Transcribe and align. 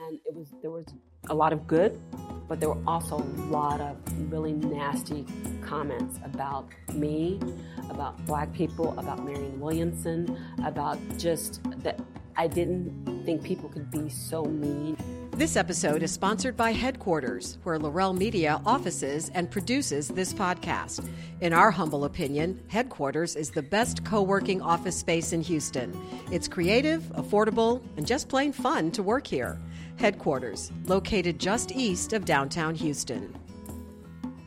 and 0.00 0.18
it 0.26 0.34
was 0.34 0.48
there 0.60 0.70
was 0.70 0.86
a 1.30 1.34
lot 1.34 1.52
of 1.52 1.66
good, 1.66 2.00
but 2.48 2.60
there 2.60 2.68
were 2.68 2.82
also 2.86 3.16
a 3.16 3.30
lot 3.50 3.80
of 3.80 3.96
really 4.30 4.52
nasty 4.52 5.24
comments 5.62 6.18
about 6.24 6.68
me, 6.92 7.40
about 7.90 8.24
black 8.26 8.52
people, 8.52 8.98
about 8.98 9.24
Marianne 9.24 9.60
Williamson, 9.60 10.38
about 10.64 10.98
just 11.16 11.60
that 11.82 12.00
I 12.36 12.48
didn't 12.48 13.22
think 13.24 13.42
people 13.44 13.68
could 13.68 13.90
be 13.90 14.08
so 14.08 14.44
mean. 14.44 14.96
This 15.36 15.56
episode 15.56 16.02
is 16.02 16.12
sponsored 16.12 16.56
by 16.56 16.72
Headquarters, 16.72 17.58
where 17.64 17.78
Laurel 17.78 18.12
Media 18.12 18.60
offices 18.64 19.30
and 19.34 19.50
produces 19.50 20.08
this 20.08 20.32
podcast. 20.32 21.08
In 21.40 21.52
our 21.52 21.72
humble 21.72 22.04
opinion, 22.04 22.62
Headquarters 22.68 23.34
is 23.34 23.50
the 23.50 23.62
best 23.62 24.04
co 24.04 24.22
working 24.22 24.62
office 24.62 24.96
space 24.96 25.32
in 25.32 25.40
Houston. 25.42 25.92
It's 26.30 26.46
creative, 26.46 27.02
affordable, 27.16 27.82
and 27.96 28.06
just 28.06 28.28
plain 28.28 28.52
fun 28.52 28.92
to 28.92 29.02
work 29.02 29.26
here. 29.26 29.58
Headquarters, 29.96 30.72
located 30.86 31.38
just 31.38 31.72
east 31.72 32.12
of 32.12 32.24
downtown 32.24 32.74
Houston. 32.74 33.34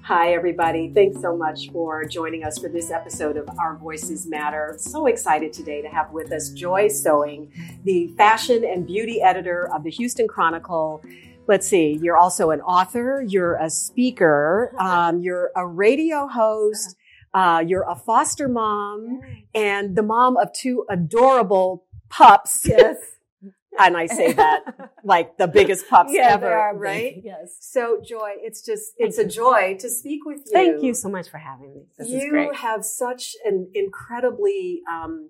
Hi, 0.04 0.32
everybody. 0.32 0.90
Thanks 0.94 1.20
so 1.20 1.36
much 1.36 1.70
for 1.72 2.06
joining 2.06 2.46
us 2.46 2.58
for 2.58 2.70
this 2.70 2.92
episode 2.92 3.36
of 3.36 3.50
Our 3.60 3.76
Voices 3.76 4.26
Matter. 4.26 4.76
So 4.80 5.08
excited 5.08 5.52
today 5.52 5.82
to 5.82 5.90
have 5.90 6.12
with 6.14 6.32
us 6.32 6.52
Joy 6.52 6.88
Sewing, 6.88 7.52
the 7.84 8.08
fashion 8.16 8.64
and 8.64 8.88
beauty 8.88 9.22
editor 9.22 9.70
of 9.74 9.84
the 9.84 9.90
Houston 9.90 10.28
Chronicle. 10.28 11.04
Let's 11.48 11.68
see, 11.68 12.00
you're 12.02 12.18
also 12.18 12.52
an 12.52 12.62
author, 12.62 13.22
you're 13.28 13.56
a 13.56 13.70
speaker, 13.70 14.74
um, 14.80 15.20
you're 15.20 15.52
a 15.58 15.68
radio 15.68 16.28
host, 16.28 16.96
uh, 17.34 17.64
you're 17.68 17.86
a 17.90 17.96
foster 17.96 18.48
mom, 18.48 19.20
and 19.54 19.96
the 19.96 20.04
mom 20.04 20.38
of 20.38 20.54
two 20.54 20.86
adorable 20.90 21.86
pups. 22.10 22.66
Yes. 22.66 23.17
And 23.80 23.96
I 23.98 24.06
say 24.08 24.34
that 24.34 24.92
like 25.04 25.38
the 25.38 25.48
biggest 25.48 25.88
pups 25.90 26.12
Yeah, 26.14 26.34
ever, 26.34 26.48
they 26.48 26.54
are 26.54 26.74
big, 26.74 26.82
right? 26.82 27.14
yes. 27.24 27.58
So, 27.60 28.02
Joy, 28.04 28.32
it's 28.38 28.62
just 28.62 28.94
it's 28.98 29.18
a 29.18 29.26
joy 29.28 29.78
to 29.80 29.90
speak 29.90 30.26
with 30.26 30.40
you. 30.46 30.52
Thank 30.54 30.84
you 30.84 30.94
so 30.94 31.10
much 31.10 31.30
for 31.30 31.38
having 31.38 31.74
me. 31.74 31.82
This 31.98 32.10
you 32.10 32.18
is 32.18 32.30
great. 32.30 32.56
have 32.56 32.84
such 32.86 33.36
an 33.46 33.70
incredibly 33.74 34.82
um, 34.92 35.30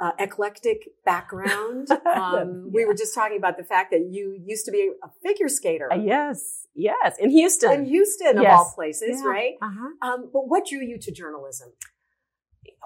uh, 0.00 0.12
eclectic 0.18 0.88
background. 1.04 1.88
Um, 2.16 2.70
We 2.72 2.84
were 2.86 2.94
just 2.94 3.14
talking 3.14 3.36
about 3.36 3.56
the 3.58 3.64
fact 3.64 3.90
that 3.90 4.08
you 4.10 4.36
used 4.52 4.64
to 4.66 4.72
be 4.72 4.90
a 5.02 5.08
figure 5.22 5.48
skater 5.48 5.92
Uh, 5.92 5.96
yes, 5.96 6.66
yes, 6.74 7.16
in 7.18 7.30
Houston. 7.30 7.72
in 7.72 7.84
Houston, 7.86 8.38
of 8.38 8.46
all 8.46 8.72
places, 8.74 9.20
Yeah. 9.22 9.28
right? 9.30 9.54
Uh-huh. 9.60 10.06
Um, 10.08 10.30
but 10.32 10.48
what 10.48 10.66
drew 10.66 10.80
you 10.80 10.98
to 10.98 11.12
journalism? 11.12 11.72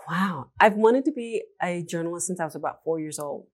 Wow, 0.08 0.50
I've 0.58 0.74
wanted 0.74 1.04
to 1.04 1.12
be 1.12 1.42
a 1.62 1.82
journalist 1.82 2.26
since 2.26 2.40
I 2.40 2.44
was 2.44 2.56
about 2.56 2.82
four 2.84 2.98
years 2.98 3.18
old. 3.18 3.46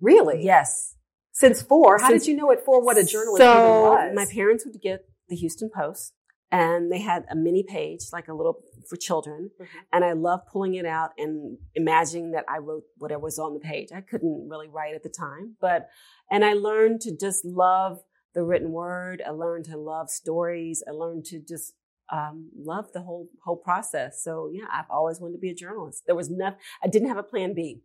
Really? 0.00 0.42
Yes. 0.44 0.96
Since 1.32 1.62
four? 1.62 1.98
How 1.98 2.08
Since- 2.10 2.24
did 2.24 2.30
you 2.30 2.36
know 2.36 2.50
at 2.52 2.64
four 2.64 2.80
what 2.82 2.96
a 2.98 3.04
journalist 3.04 3.42
so 3.42 3.50
even 3.52 4.08
was? 4.08 4.14
my 4.14 4.26
parents 4.32 4.64
would 4.64 4.80
get 4.80 5.06
the 5.28 5.36
Houston 5.36 5.70
Post, 5.74 6.12
and 6.52 6.92
they 6.92 7.00
had 7.00 7.24
a 7.30 7.34
mini 7.34 7.62
page, 7.64 8.00
like 8.12 8.28
a 8.28 8.34
little 8.34 8.62
for 8.88 8.96
children, 8.96 9.50
Mhm. 9.58 9.66
and 9.92 10.04
I 10.04 10.12
loved 10.12 10.46
pulling 10.52 10.74
it 10.74 10.84
out 10.86 11.10
and 11.18 11.58
imagining 11.74 12.32
that 12.32 12.44
I 12.48 12.58
wrote 12.58 12.84
whatever 12.98 13.22
was 13.22 13.38
on 13.38 13.54
the 13.54 13.60
page. 13.60 13.90
I 13.92 14.00
couldn't 14.02 14.48
really 14.48 14.68
write 14.68 14.94
at 14.94 15.02
the 15.02 15.08
time, 15.08 15.56
but 15.60 15.88
and 16.30 16.44
I 16.44 16.52
learned 16.52 17.00
to 17.02 17.16
just 17.16 17.44
love 17.44 18.04
the 18.34 18.44
written 18.44 18.70
word. 18.72 19.22
I 19.26 19.30
learned 19.30 19.64
to 19.66 19.76
love 19.76 20.10
stories. 20.10 20.82
I 20.86 20.90
learned 20.90 21.24
to 21.26 21.40
just 21.40 21.74
um, 22.12 22.50
love 22.54 22.92
the 22.92 23.00
whole 23.00 23.30
whole 23.44 23.56
process. 23.56 24.22
So 24.22 24.50
yeah, 24.52 24.66
I've 24.70 24.90
always 24.90 25.20
wanted 25.20 25.32
to 25.36 25.38
be 25.40 25.48
a 25.50 25.54
journalist. 25.54 26.02
There 26.06 26.14
was 26.14 26.28
nothing. 26.30 26.58
I 26.82 26.86
didn't 26.88 27.08
have 27.08 27.16
a 27.16 27.22
plan 27.22 27.54
B. 27.54 27.82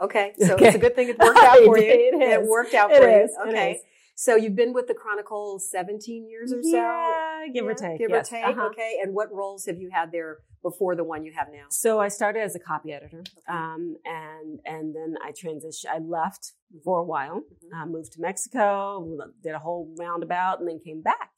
Okay, 0.00 0.32
so 0.38 0.54
Okay. 0.54 0.66
it's 0.66 0.76
a 0.76 0.78
good 0.78 0.94
thing 0.94 1.08
it 1.08 1.18
worked 1.18 1.38
out 1.50 1.58
for 1.64 1.78
you. 1.78 1.84
It 1.90 2.40
is. 2.42 2.48
worked 2.48 2.74
out 2.74 2.90
It 2.90 2.98
for 2.98 3.08
is. 3.08 3.30
you. 3.44 3.50
Okay. 3.50 3.80
So 4.16 4.36
you've 4.36 4.54
been 4.54 4.72
with 4.72 4.86
the 4.86 4.94
Chronicle 4.94 5.58
17 5.58 6.28
years 6.28 6.52
or 6.52 6.62
so? 6.62 6.68
Yeah, 6.68 7.46
give 7.52 7.66
or 7.66 7.74
take. 7.74 7.98
Give 7.98 8.10
yes. 8.10 8.28
or 8.28 8.36
take. 8.36 8.44
Uh-huh. 8.46 8.66
Okay. 8.68 8.98
And 9.02 9.12
what 9.12 9.32
roles 9.32 9.66
have 9.66 9.78
you 9.78 9.90
had 9.92 10.12
there 10.12 10.38
before 10.62 10.94
the 10.94 11.02
one 11.02 11.24
you 11.24 11.32
have 11.36 11.48
now? 11.52 11.64
So 11.70 11.98
I 11.98 12.06
started 12.08 12.40
as 12.42 12.54
a 12.54 12.60
copy 12.60 12.92
editor, 12.92 13.24
um, 13.48 13.96
and 14.04 14.60
and 14.64 14.94
then 14.94 15.16
I 15.24 15.32
transitioned. 15.32 15.86
I 15.90 15.98
left 15.98 16.52
for 16.84 17.00
a 17.00 17.04
while, 17.04 17.40
Mhm. 17.42 17.82
uh, 17.82 17.86
moved 17.86 18.12
to 18.12 18.20
Mexico, 18.20 19.18
did 19.42 19.52
a 19.54 19.58
whole 19.58 19.92
roundabout, 19.98 20.60
and 20.60 20.68
then 20.68 20.78
came 20.78 21.02
back 21.02 21.30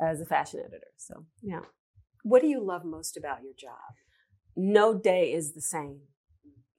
as 0.00 0.20
a 0.20 0.24
fashion 0.26 0.60
editor. 0.60 0.86
So 0.98 1.26
yeah, 1.42 1.62
What 2.22 2.42
do 2.42 2.48
you 2.48 2.60
love 2.64 2.84
most 2.84 3.16
about 3.16 3.42
your 3.42 3.54
job? 3.54 3.94
no 4.56 4.94
day 4.98 5.32
is 5.32 5.52
the 5.54 5.60
same. 5.60 6.02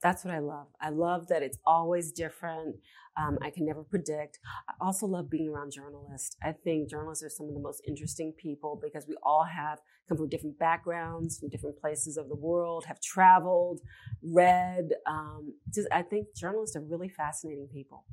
That's 0.02 0.26
what 0.26 0.34
I 0.34 0.40
love. 0.40 0.68
I 0.80 0.90
love 0.90 1.28
that 1.28 1.44
it's 1.44 1.60
always 1.66 2.12
different. 2.12 2.78
Um, 3.18 3.38
I 3.42 3.50
can 3.50 3.66
never 3.66 3.84
predict. 3.84 4.40
I 4.70 4.74
also 4.80 5.06
love 5.06 5.30
being 5.30 5.50
around 5.50 5.72
journalists. 5.72 6.38
I 6.42 6.54
think 6.54 6.90
journalists 6.90 7.24
are 7.24 7.30
some 7.30 7.48
of 7.50 7.54
the 7.54 7.60
most 7.60 7.82
interesting 7.88 8.34
people 8.38 8.80
because 8.82 9.06
we 9.08 9.16
all 9.24 9.44
have 9.44 9.80
come 10.08 10.18
from 10.18 10.30
different 10.30 10.58
backgrounds, 10.60 11.38
from 11.40 11.50
different 11.50 11.78
places 11.80 12.16
of 12.18 12.30
the 12.30 12.36
world, 12.36 12.86
have 12.86 13.02
traveled, 13.02 13.82
read. 14.24 14.90
Um, 15.08 15.54
just 15.74 15.88
I 15.92 16.02
think 16.04 16.28
journalists 16.36 16.76
are 16.76 16.82
really 16.82 17.10
fascinating 17.10 17.68
people. 17.74 18.06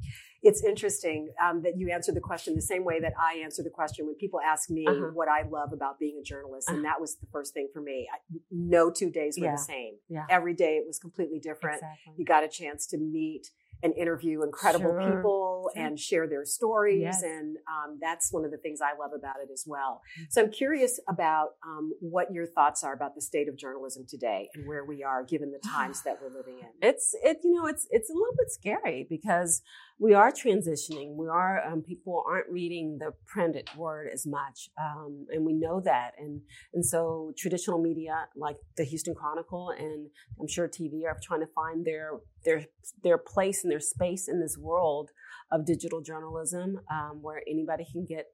It's 0.43 0.63
interesting 0.65 1.31
um, 1.43 1.63
that 1.63 1.77
you 1.77 1.91
answered 1.91 2.15
the 2.17 2.21
question 2.21 2.55
the 2.55 2.63
same 2.63 2.85
way 2.85 3.01
that 3.01 3.13
I 3.21 3.39
answer 3.45 3.63
the 3.63 3.71
question 3.71 4.07
when 4.07 4.15
people 4.17 4.41
ask 4.41 4.71
me 4.71 4.85
Uh-huh. 4.89 5.11
what 5.13 5.29
I 5.29 5.43
love 5.49 5.73
about 5.73 5.99
being 5.99 6.19
a 6.21 6.23
journalist. 6.23 6.69
And 6.69 6.79
Uh-huh. 6.79 6.89
that 6.95 7.01
was 7.01 7.17
the 7.17 7.27
first 7.33 7.55
thing 7.55 7.69
for 7.73 7.81
me. 7.81 8.09
I, 8.13 8.19
no 8.51 8.91
two 8.91 9.11
days 9.11 9.37
were 9.39 9.47
Yeah. 9.47 9.53
the 9.53 9.59
same. 9.59 9.95
Yeah, 10.09 10.27
Every 10.31 10.55
day 10.55 10.77
it 10.77 10.87
was 10.87 10.99
completely 10.99 11.39
different. 11.39 11.77
exactly. 11.77 12.15
You 12.17 12.25
got 12.25 12.43
a 12.45 12.49
chance 12.49 12.87
to 12.89 12.99
meet 12.99 13.51
and 13.83 13.95
interview 13.97 14.43
incredible 14.43 14.91
Sure. 14.91 15.17
people 15.17 15.71
Sure. 15.75 15.85
and 15.85 15.99
share 15.99 16.27
their 16.29 16.45
stories. 16.45 17.01
Yes. 17.03 17.23
And 17.23 17.57
um, 17.69 17.99
that's 18.01 18.33
one 18.33 18.45
of 18.45 18.51
the 18.51 18.57
things 18.59 18.81
I 18.81 18.97
love 18.99 19.11
about 19.15 19.37
it 19.43 19.51
as 19.53 19.65
well. 19.67 20.01
So 20.31 20.43
I'm 20.43 20.51
curious 20.51 20.99
about 21.09 21.51
um, 21.67 21.93
what 22.01 22.33
your 22.33 22.47
thoughts 22.47 22.83
are 22.85 22.93
about 22.95 23.15
the 23.15 23.21
state 23.21 23.49
of 23.49 23.57
journalism 23.57 24.05
today 24.09 24.49
and 24.55 24.67
where 24.67 24.85
we 24.85 25.03
are 25.03 25.25
given 25.25 25.53
the 25.53 25.59
times 25.69 26.03
that 26.03 26.19
we're 26.23 26.37
living 26.37 26.59
in. 26.61 26.69
it's 26.89 27.15
it 27.23 27.39
you 27.45 27.53
know 27.55 27.67
it's 27.67 27.87
it's 27.91 28.09
a 28.11 28.13
little 28.13 28.35
bit 28.37 28.51
scary 28.51 29.07
because 29.09 29.63
we 30.01 30.15
are 30.15 30.31
transitioning 30.31 31.17
we 31.17 31.27
are 31.29 31.61
um, 31.67 31.83
people 31.83 32.23
aren't 32.27 32.49
reading 32.49 32.99
the 33.01 33.13
printed 33.27 33.69
word 33.77 34.09
as 34.13 34.27
much 34.27 34.71
um, 34.81 35.27
and 35.31 35.45
we 35.45 35.53
know 35.53 35.81
that 35.81 36.13
and 36.19 36.41
and 36.73 36.85
so 36.85 37.33
traditional 37.37 37.81
media 37.83 38.27
like 38.37 38.57
the 38.77 38.85
houston 38.85 39.15
chronicle 39.15 39.71
and 39.79 40.09
i'm 40.41 40.47
sure 40.49 40.69
tv 40.69 41.05
are 41.05 41.17
trying 41.23 41.41
to 41.41 41.47
find 41.55 41.85
their 41.85 42.13
their 42.45 42.65
their 43.03 43.19
place 43.19 43.65
and 43.69 43.73
their 43.73 43.81
space 43.81 44.29
in 44.29 44.41
this 44.41 44.57
world 44.59 45.11
of 45.53 45.67
digital 45.67 46.01
journalism 46.01 46.81
um, 46.91 47.19
where 47.21 47.43
anybody 47.47 47.85
can 47.93 48.07
get 48.07 48.27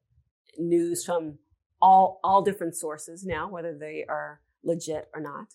news 0.59 1.05
from 1.05 1.39
all 1.83 2.21
all 2.23 2.43
different 2.43 2.77
sources 2.77 3.25
now 3.25 3.49
whether 3.49 3.77
they 3.77 4.05
are 4.09 4.41
legit 4.63 5.09
or 5.13 5.21
not 5.21 5.49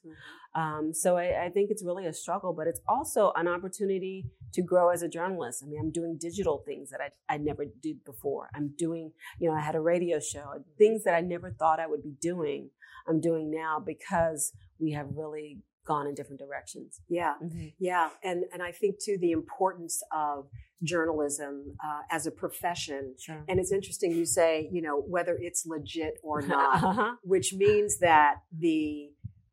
um, 0.55 0.93
so 0.93 1.17
I, 1.17 1.45
I 1.45 1.49
think 1.49 1.69
it's 1.69 1.83
really 1.83 2.07
a 2.07 2.13
struggle, 2.13 2.53
but 2.53 2.67
it's 2.67 2.81
also 2.87 3.31
an 3.35 3.47
opportunity 3.47 4.25
to 4.53 4.61
grow 4.61 4.89
as 4.89 5.03
a 5.03 5.07
journalist. 5.07 5.63
I 5.63 5.69
mean, 5.69 5.79
I'm 5.79 5.91
doing 5.91 6.17
digital 6.19 6.63
things 6.65 6.89
that 6.89 6.99
I, 7.01 7.33
I 7.33 7.37
never 7.37 7.65
did 7.81 8.03
before. 8.03 8.49
I'm 8.55 8.73
doing, 8.75 9.11
you 9.39 9.49
know, 9.49 9.55
I 9.55 9.61
had 9.61 9.75
a 9.75 9.81
radio 9.81 10.19
show, 10.19 10.63
things 10.77 11.03
that 11.03 11.13
I 11.13 11.21
never 11.21 11.51
thought 11.51 11.79
I 11.79 11.87
would 11.87 12.01
be 12.01 12.15
doing. 12.19 12.71
I'm 13.07 13.21
doing 13.21 13.51
now 13.51 13.81
because 13.83 14.51
we 14.79 14.91
have 14.93 15.07
really 15.13 15.59
gone 15.89 16.05
in 16.07 16.13
different 16.13 16.39
directions. 16.39 17.01
Yeah. 17.09 17.33
Yeah, 17.79 18.09
and 18.23 18.45
and 18.53 18.61
I 18.69 18.71
think 18.71 18.95
too 19.05 19.17
the 19.19 19.31
importance 19.31 19.95
of 20.13 20.47
journalism 20.83 21.75
uh, 21.83 22.01
as 22.09 22.25
a 22.25 22.31
profession. 22.31 23.15
Sure. 23.19 23.43
And 23.49 23.59
it's 23.59 23.73
interesting 23.73 24.11
you 24.11 24.25
say, 24.25 24.69
you 24.71 24.81
know, 24.81 25.01
whether 25.15 25.35
it's 25.47 25.65
legit 25.65 26.13
or 26.23 26.41
not, 26.55 26.83
uh-huh. 26.83 27.15
which 27.23 27.53
means 27.53 27.99
that 27.99 28.35
the 28.57 29.09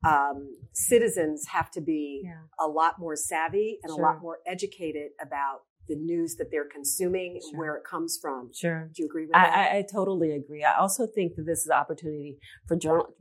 um, 0.07 0.39
citizens 0.73 1.47
have 1.49 1.71
to 1.73 1.81
be 1.81 2.23
Yeah. 2.25 2.43
a 2.61 2.69
lot 2.69 2.99
more 2.99 3.17
savvy 3.17 3.79
and 3.83 3.91
a 3.91 3.97
lot 3.97 4.21
more 4.23 4.39
educated 4.47 5.09
about 5.21 5.63
the 5.89 5.97
news 5.97 6.37
that 6.37 6.49
they're 6.51 6.69
consuming, 6.79 7.41
Sure. 7.41 7.59
where 7.59 7.75
it 7.77 7.85
comes 7.85 8.19
from. 8.21 8.51
Sure. 8.53 8.91
Do 8.93 9.03
you 9.03 9.07
agree 9.07 9.25
with 9.27 9.33
that? 9.33 9.53
I, 9.53 9.77
I, 9.77 9.79
I 9.79 9.85
totally 9.91 10.33
agree. 10.33 10.65
I 10.65 10.75
also 10.77 11.07
think 11.07 11.37
that 11.37 11.47
this 11.47 11.61
is 11.61 11.67
an 11.67 11.79
opportunity 11.83 12.39
for 12.67 12.77
journal, 12.77 13.15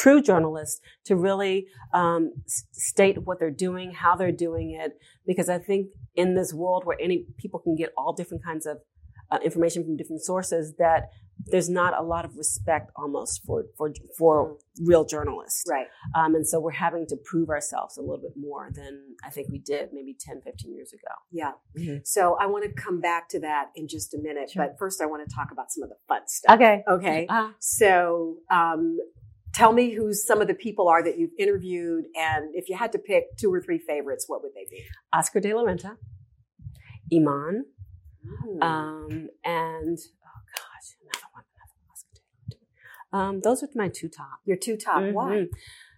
true 0.00 0.20
journalists 0.22 0.80
to 1.04 1.12
really 1.16 1.56
um, 1.92 2.32
s- 2.46 2.64
state 2.72 3.16
what 3.26 3.38
they're 3.38 3.58
doing, 3.68 3.88
how 3.92 4.16
they're 4.16 4.38
doing 4.48 4.68
it, 4.82 4.92
because 5.26 5.48
I 5.48 5.58
think 5.58 5.82
in 6.14 6.34
this 6.34 6.50
world 6.54 6.82
where 6.86 6.96
any 7.00 7.26
people 7.42 7.60
can 7.60 7.74
get 7.76 7.90
all 7.96 8.12
different 8.12 8.42
kinds 8.44 8.64
of 8.66 8.78
uh, 9.30 9.38
information 9.44 9.84
from 9.84 9.96
different 9.96 10.22
sources, 10.22 10.74
that 10.78 11.02
there's 11.46 11.68
not 11.70 11.92
a 11.98 12.02
lot 12.02 12.24
of 12.24 12.36
respect 12.36 12.90
almost 12.94 13.42
for 13.46 13.64
for 13.78 13.90
for 14.18 14.56
real 14.90 15.04
journalists. 15.04 15.64
right. 15.68 15.86
Um, 16.14 16.34
and 16.36 16.46
so 16.46 16.60
we're 16.60 16.70
having 16.88 17.04
to 17.08 17.16
prove 17.30 17.48
ourselves 17.48 17.96
a 17.96 18.02
little 18.02 18.22
bit 18.28 18.36
more 18.36 18.68
than 18.74 18.92
I 19.24 19.30
think 19.30 19.48
we 19.50 19.58
did 19.58 19.88
maybe 19.92 20.14
10, 20.18 20.42
15 20.42 20.74
years 20.74 20.92
ago. 20.92 21.12
Yeah. 21.30 21.52
Mhm. 21.78 22.06
So 22.06 22.36
I 22.40 22.46
want 22.46 22.64
to 22.64 22.72
come 22.86 23.00
back 23.00 23.28
to 23.30 23.40
that 23.40 23.70
in 23.74 23.88
just 23.88 24.12
a 24.14 24.18
minute, 24.18 24.50
Sure. 24.50 24.66
but 24.66 24.78
first 24.78 25.00
I 25.00 25.06
want 25.06 25.26
to 25.28 25.34
talk 25.34 25.48
about 25.50 25.72
some 25.72 25.82
of 25.82 25.88
the 25.88 25.96
fun 26.08 26.22
stuff. 26.26 26.54
Okay. 26.56 26.84
Okay. 26.96 27.26
Uh, 27.28 27.50
So, 27.58 28.36
um, 28.50 28.98
tell 29.54 29.72
me 29.72 29.94
who 29.94 30.12
some 30.12 30.40
of 30.40 30.48
the 30.48 30.54
people 30.54 30.88
are 30.88 31.02
that 31.02 31.18
you've 31.18 31.32
interviewed, 31.38 32.04
and 32.14 32.54
if 32.54 32.68
you 32.68 32.76
had 32.76 32.92
to 32.92 32.98
pick 32.98 33.36
two 33.36 33.52
or 33.52 33.60
three 33.60 33.78
favorites, 33.78 34.24
what 34.28 34.42
would 34.42 34.52
they 34.54 34.66
be? 34.70 34.82
Oscar 35.12 35.40
de 35.40 35.54
la 35.54 35.62
Renta, 35.62 35.96
Iman, 37.12 37.64
Mm. 38.24 38.62
Um, 38.62 39.28
and 39.44 39.98
oh 39.98 40.42
gosh, 40.54 40.96
another 41.00 41.26
one, 41.32 41.44
another 41.54 41.78
Oscar 41.90 42.20
De 42.48 42.56
La 42.56 43.20
Renta. 43.20 43.30
Um, 43.30 43.40
those 43.40 43.62
are 43.62 43.68
my 43.74 43.88
two 43.88 44.08
top. 44.08 44.40
Your 44.44 44.56
two 44.56 44.76
top. 44.76 45.02
Mm-hmm. 45.02 45.14
Why? 45.14 45.46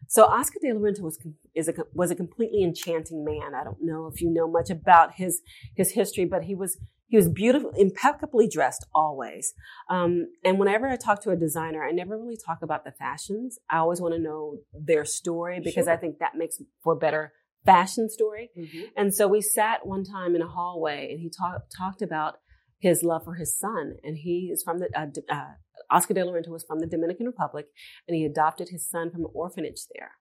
So 0.08 0.24
Oscar 0.24 0.58
De 0.60 0.72
La 0.72 0.80
Renta 0.80 1.00
was 1.00 1.18
is 1.54 1.68
a, 1.68 1.74
was 1.92 2.10
a 2.10 2.14
completely 2.14 2.62
enchanting 2.62 3.24
man. 3.24 3.54
I 3.54 3.64
don't 3.64 3.82
know 3.82 4.06
if 4.06 4.20
you 4.20 4.30
know 4.30 4.48
much 4.48 4.70
about 4.70 5.14
his 5.14 5.42
his 5.76 5.92
history, 5.92 6.24
but 6.24 6.44
he 6.44 6.54
was 6.54 6.78
he 7.06 7.16
was 7.16 7.28
beautiful, 7.28 7.70
impeccably 7.76 8.48
dressed 8.48 8.86
always. 8.94 9.52
Um, 9.90 10.28
and 10.44 10.58
whenever 10.58 10.88
I 10.88 10.96
talk 10.96 11.22
to 11.22 11.30
a 11.30 11.36
designer, 11.36 11.84
I 11.84 11.92
never 11.92 12.18
really 12.18 12.36
talk 12.36 12.58
about 12.62 12.84
the 12.84 12.92
fashions. 12.92 13.58
I 13.70 13.78
always 13.78 14.00
want 14.00 14.14
to 14.14 14.20
know 14.20 14.58
their 14.72 15.04
story 15.04 15.60
because 15.62 15.84
sure. 15.84 15.92
I 15.92 15.96
think 15.96 16.18
that 16.18 16.34
makes 16.36 16.60
for 16.82 16.94
a 16.94 16.96
better 16.96 17.32
fashion 17.64 18.08
story. 18.08 18.50
Mm-hmm. 18.58 18.82
And 18.96 19.14
so 19.14 19.28
we 19.28 19.40
sat 19.40 19.86
one 19.86 20.04
time 20.04 20.34
in 20.34 20.42
a 20.42 20.48
hallway 20.48 21.08
and 21.10 21.20
he 21.20 21.30
talked 21.30 21.74
talked 21.76 22.02
about 22.02 22.34
his 22.78 23.02
love 23.02 23.24
for 23.24 23.34
his 23.34 23.58
son. 23.58 23.96
And 24.02 24.16
he 24.18 24.50
is 24.52 24.62
from 24.62 24.78
the, 24.78 24.88
uh, 24.94 25.06
uh, 25.32 25.44
Oscar 25.90 26.14
de 26.14 26.24
la 26.24 26.32
Renta 26.32 26.48
was 26.48 26.64
from 26.64 26.80
the 26.80 26.86
Dominican 26.86 27.26
Republic 27.26 27.66
and 28.06 28.14
he 28.14 28.24
adopted 28.24 28.68
his 28.70 28.88
son 28.88 29.10
from 29.10 29.22
an 29.22 29.30
orphanage 29.34 29.86
there. 29.94 30.12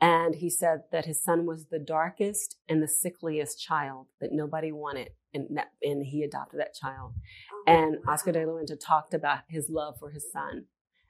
And 0.00 0.36
he 0.36 0.48
said 0.48 0.84
that 0.92 1.04
his 1.04 1.22
son 1.22 1.44
was 1.44 1.66
the 1.66 1.78
darkest 1.78 2.56
and 2.68 2.82
the 2.82 2.88
sickliest 2.88 3.60
child 3.60 4.06
that 4.20 4.32
nobody 4.32 4.72
wanted. 4.72 5.10
And, 5.34 5.46
that, 5.56 5.68
and 5.82 6.04
he 6.04 6.22
adopted 6.22 6.58
that 6.58 6.74
child. 6.74 7.12
Oh, 7.52 7.64
and 7.66 7.96
wow. 8.04 8.14
Oscar 8.14 8.32
de 8.32 8.46
la 8.46 8.52
Renta 8.52 8.78
talked 8.80 9.12
about 9.14 9.40
his 9.48 9.68
love 9.68 9.96
for 10.00 10.10
his 10.10 10.24
son. 10.32 10.64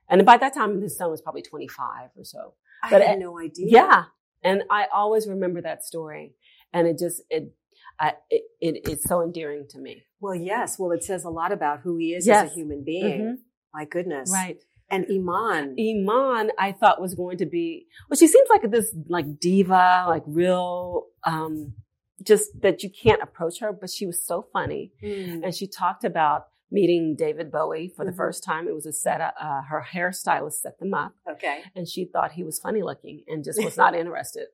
And 0.09 0.27
by 0.27 0.37
that 0.39 0.53
time, 0.55 0.83
his 0.83 0.97
son 0.97 1.11
was 1.11 1.23
probably 1.23 1.43
25 1.43 2.11
or 2.17 2.25
so. 2.25 2.55
I 2.83 2.91
but 2.91 3.03
had 3.03 3.21
no 3.21 3.39
idea. 3.39 3.69
Yeah. 3.69 4.05
And 4.43 4.65
I 4.71 4.87
always 4.93 5.29
remember 5.29 5.63
that 5.63 5.85
story. 5.85 6.35
And 6.73 6.89
it 6.89 6.99
just, 6.99 7.23
it, 7.31 7.53
I, 8.01 8.15
it, 8.29 8.43
it, 8.61 8.89
it's 8.89 9.09
so 9.09 9.23
endearing 9.23 9.67
to 9.71 9.79
me. 9.79 10.03
Well, 10.21 10.35
yes. 10.35 10.79
Well, 10.79 10.91
it 10.91 11.05
says 11.05 11.25
a 11.25 11.31
lot 11.31 11.53
about 11.53 11.81
who 11.81 11.97
he 11.97 12.15
is 12.15 12.27
yes. 12.27 12.47
as 12.47 12.53
a 12.53 12.55
human 12.55 12.83
being. 12.85 13.21
Mm-hmm. 13.21 13.35
My 13.73 13.85
goodness. 13.85 14.33
Right. 14.33 14.59
And 14.91 15.07
Iman. 15.11 15.77
Iman, 15.79 16.51
I 16.59 16.73
thought 16.73 17.01
was 17.01 17.15
going 17.15 17.39
to 17.39 17.47
be, 17.47 17.87
well, 18.09 18.19
she 18.19 18.27
seems 18.27 18.49
like 18.51 18.69
this, 18.71 18.95
like 19.09 19.39
diva, 19.39 20.05
like 20.09 20.25
real, 20.27 21.07
um, 21.25 21.75
just 22.23 22.61
that 22.63 22.83
you 22.83 22.91
can't 22.91 23.23
approach 23.23 23.61
her, 23.61 23.73
but 23.73 23.89
she 23.89 24.07
was 24.07 24.25
so 24.25 24.47
funny. 24.53 24.93
Mm. 25.03 25.45
And 25.45 25.55
she 25.55 25.67
talked 25.67 26.05
about 26.05 26.47
meeting 26.71 27.17
David 27.17 27.51
Bowie 27.51 27.89
for 27.89 28.05
the 28.05 28.11
mm-hmm. 28.11 28.19
first 28.19 28.45
time. 28.45 28.69
It 28.69 28.75
was 28.75 28.87
a 28.87 28.93
set 28.93 29.21
up, 29.21 29.35
uh, 29.41 29.63
her 29.63 29.85
hairstylist 29.93 30.55
set 30.55 30.79
them 30.79 30.95
up. 30.95 31.15
Okay. 31.29 31.61
And 31.75 31.89
she 31.89 32.05
thought 32.05 32.33
he 32.33 32.45
was 32.45 32.59
funny 32.59 32.83
looking 32.83 33.23
and 33.27 33.45
just 33.45 33.63
was 33.63 33.77
not 33.79 33.95
interested. 33.95 34.47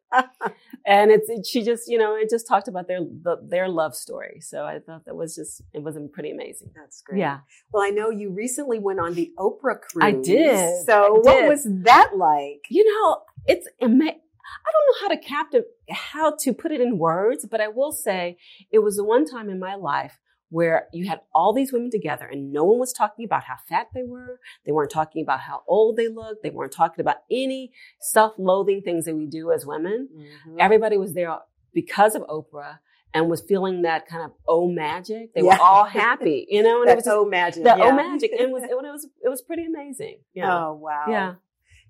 and 0.87 1.11
it's, 1.11 1.29
it, 1.29 1.47
she 1.47 1.63
just, 1.63 1.89
you 1.89 1.99
know, 1.99 2.15
it 2.17 2.31
just 2.31 2.47
talked 2.47 2.69
about 2.69 2.89
their, 2.89 3.01
the, 3.01 3.37
their 3.43 3.69
love 3.69 3.95
story. 3.95 4.41
So 4.41 4.65
I 4.65 4.79
thought 4.79 5.05
that 5.05 5.17
was 5.17 5.35
just, 5.35 5.63
it 5.73 5.83
was 5.83 5.97
pretty 6.13 6.31
amazing. 6.31 6.71
That's 6.75 7.03
great. 7.03 7.21
Yeah. 7.21 7.41
Well, 7.73 7.83
I 7.83 7.91
know 7.91 8.11
you 8.11 8.31
recently 8.31 8.79
went 8.79 9.01
on 9.01 9.15
the 9.15 9.33
Oprah 9.39 9.81
cruise. 9.81 10.03
I 10.03 10.13
did. 10.13 10.85
So 10.87 11.05
I 11.07 11.11
what 11.11 11.41
did. 11.41 11.49
was 11.49 11.67
that 11.85 12.13
like? 12.17 12.67
You 12.71 12.85
know, 12.85 13.23
it's 13.47 13.69
amazing. 13.81 14.21
I 14.65 14.71
don't 14.73 14.87
know 14.87 15.09
how 15.09 15.15
to 15.15 15.29
captive, 15.29 15.65
how 15.91 16.37
to 16.41 16.53
put 16.53 16.73
it 16.73 16.81
in 16.81 16.99
words, 16.99 17.47
but 17.51 17.61
I 17.61 17.69
will 17.69 17.93
say 17.93 18.37
it 18.71 18.79
was 18.81 18.97
the 18.97 19.05
one 19.05 19.25
time 19.27 19.51
in 19.51 19.59
my 19.59 19.75
life 19.75 20.21
where 20.49 20.87
you 20.93 21.09
had 21.09 21.21
all 21.35 21.53
these 21.53 21.73
women 21.73 21.91
together 21.91 22.27
and 22.27 22.53
no 22.53 22.65
one 22.65 22.79
was 22.79 22.93
talking 22.93 23.25
about 23.25 23.45
how 23.45 23.57
fat 23.69 23.89
they 23.95 24.05
were. 24.05 24.41
They 24.65 24.73
weren't 24.73 24.91
talking 24.91 25.23
about 25.23 25.41
how 25.41 25.63
old 25.67 25.97
they 25.97 26.09
looked. 26.09 26.43
They 26.43 26.51
weren't 26.51 26.73
talking 26.73 27.01
about 27.01 27.17
any 27.31 27.73
self-loathing 28.01 28.83
things 28.83 29.07
that 29.07 29.17
we 29.17 29.27
do 29.27 29.51
as 29.53 29.67
women. 29.67 30.09
Mm-hmm. 30.15 30.57
Everybody 30.61 30.99
was 30.99 31.15
there 31.15 31.37
because 31.73 32.15
of 32.15 32.23
Oprah 32.23 32.79
and 33.13 33.29
was 33.29 33.41
feeling 33.41 33.83
that 33.83 34.07
kind 34.07 34.23
of 34.25 34.33
oh 34.47 34.71
magic. 34.71 35.35
They 35.35 35.43
yeah. 35.43 35.57
were 35.57 35.63
all 35.63 35.85
happy, 35.85 36.47
you 36.49 36.63
know, 36.63 36.83
and 36.83 36.91
it 36.91 36.97
was 36.97 37.07
oh 37.07 37.25
magic. 37.25 37.65
The 37.65 37.75
yeah. 37.77 37.85
oh 37.85 37.93
magic. 37.93 38.31
And 38.33 38.41
it 38.41 38.51
was, 38.51 38.63
it 38.71 38.75
was, 38.75 39.09
it 39.25 39.29
was 39.29 39.43
pretty 39.43 39.65
amazing. 39.65 40.19
Yeah. 40.35 40.55
Oh, 40.55 40.75
wow. 40.75 41.07
Yeah. 41.09 41.35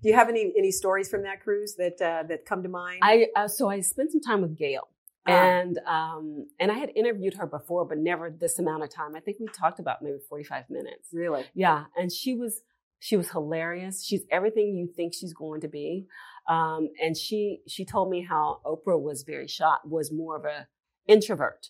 Do 0.01 0.09
you 0.09 0.15
have 0.15 0.29
any, 0.29 0.53
any 0.57 0.71
stories 0.71 1.09
from 1.09 1.23
that 1.23 1.41
cruise 1.41 1.75
that, 1.77 2.01
uh, 2.01 2.23
that 2.27 2.45
come 2.45 2.63
to 2.63 2.69
mind? 2.69 2.99
I, 3.01 3.27
uh, 3.35 3.47
so 3.47 3.69
I 3.69 3.81
spent 3.81 4.11
some 4.11 4.21
time 4.21 4.41
with 4.41 4.57
Gayle. 4.57 4.87
Uh, 5.27 5.31
and 5.31 5.79
um, 5.85 6.47
and 6.59 6.71
I 6.71 6.75
had 6.75 6.91
interviewed 6.95 7.33
her 7.35 7.45
before, 7.45 7.85
but 7.85 7.97
never 7.97 8.29
this 8.29 8.59
amount 8.59 8.83
of 8.83 8.89
time. 8.89 9.15
I 9.15 9.19
think 9.19 9.37
we 9.39 9.47
talked 9.47 9.79
about 9.79 10.01
maybe 10.01 10.17
forty 10.29 10.43
five 10.43 10.65
minutes. 10.69 11.09
Really? 11.11 11.45
Yeah. 11.53 11.85
And 11.97 12.11
she 12.11 12.33
was 12.35 12.61
she 12.99 13.17
was 13.17 13.29
hilarious. 13.29 14.03
She's 14.03 14.21
everything 14.31 14.75
you 14.75 14.87
think 14.87 15.13
she's 15.13 15.33
going 15.33 15.61
to 15.61 15.67
be. 15.67 16.07
Um, 16.47 16.89
and 17.03 17.15
she 17.17 17.59
she 17.67 17.85
told 17.85 18.09
me 18.09 18.25
how 18.27 18.61
Oprah 18.65 18.99
was 18.99 19.23
very 19.23 19.47
shy, 19.47 19.75
was 19.83 20.11
more 20.11 20.37
of 20.37 20.45
a 20.45 20.67
introvert, 21.07 21.69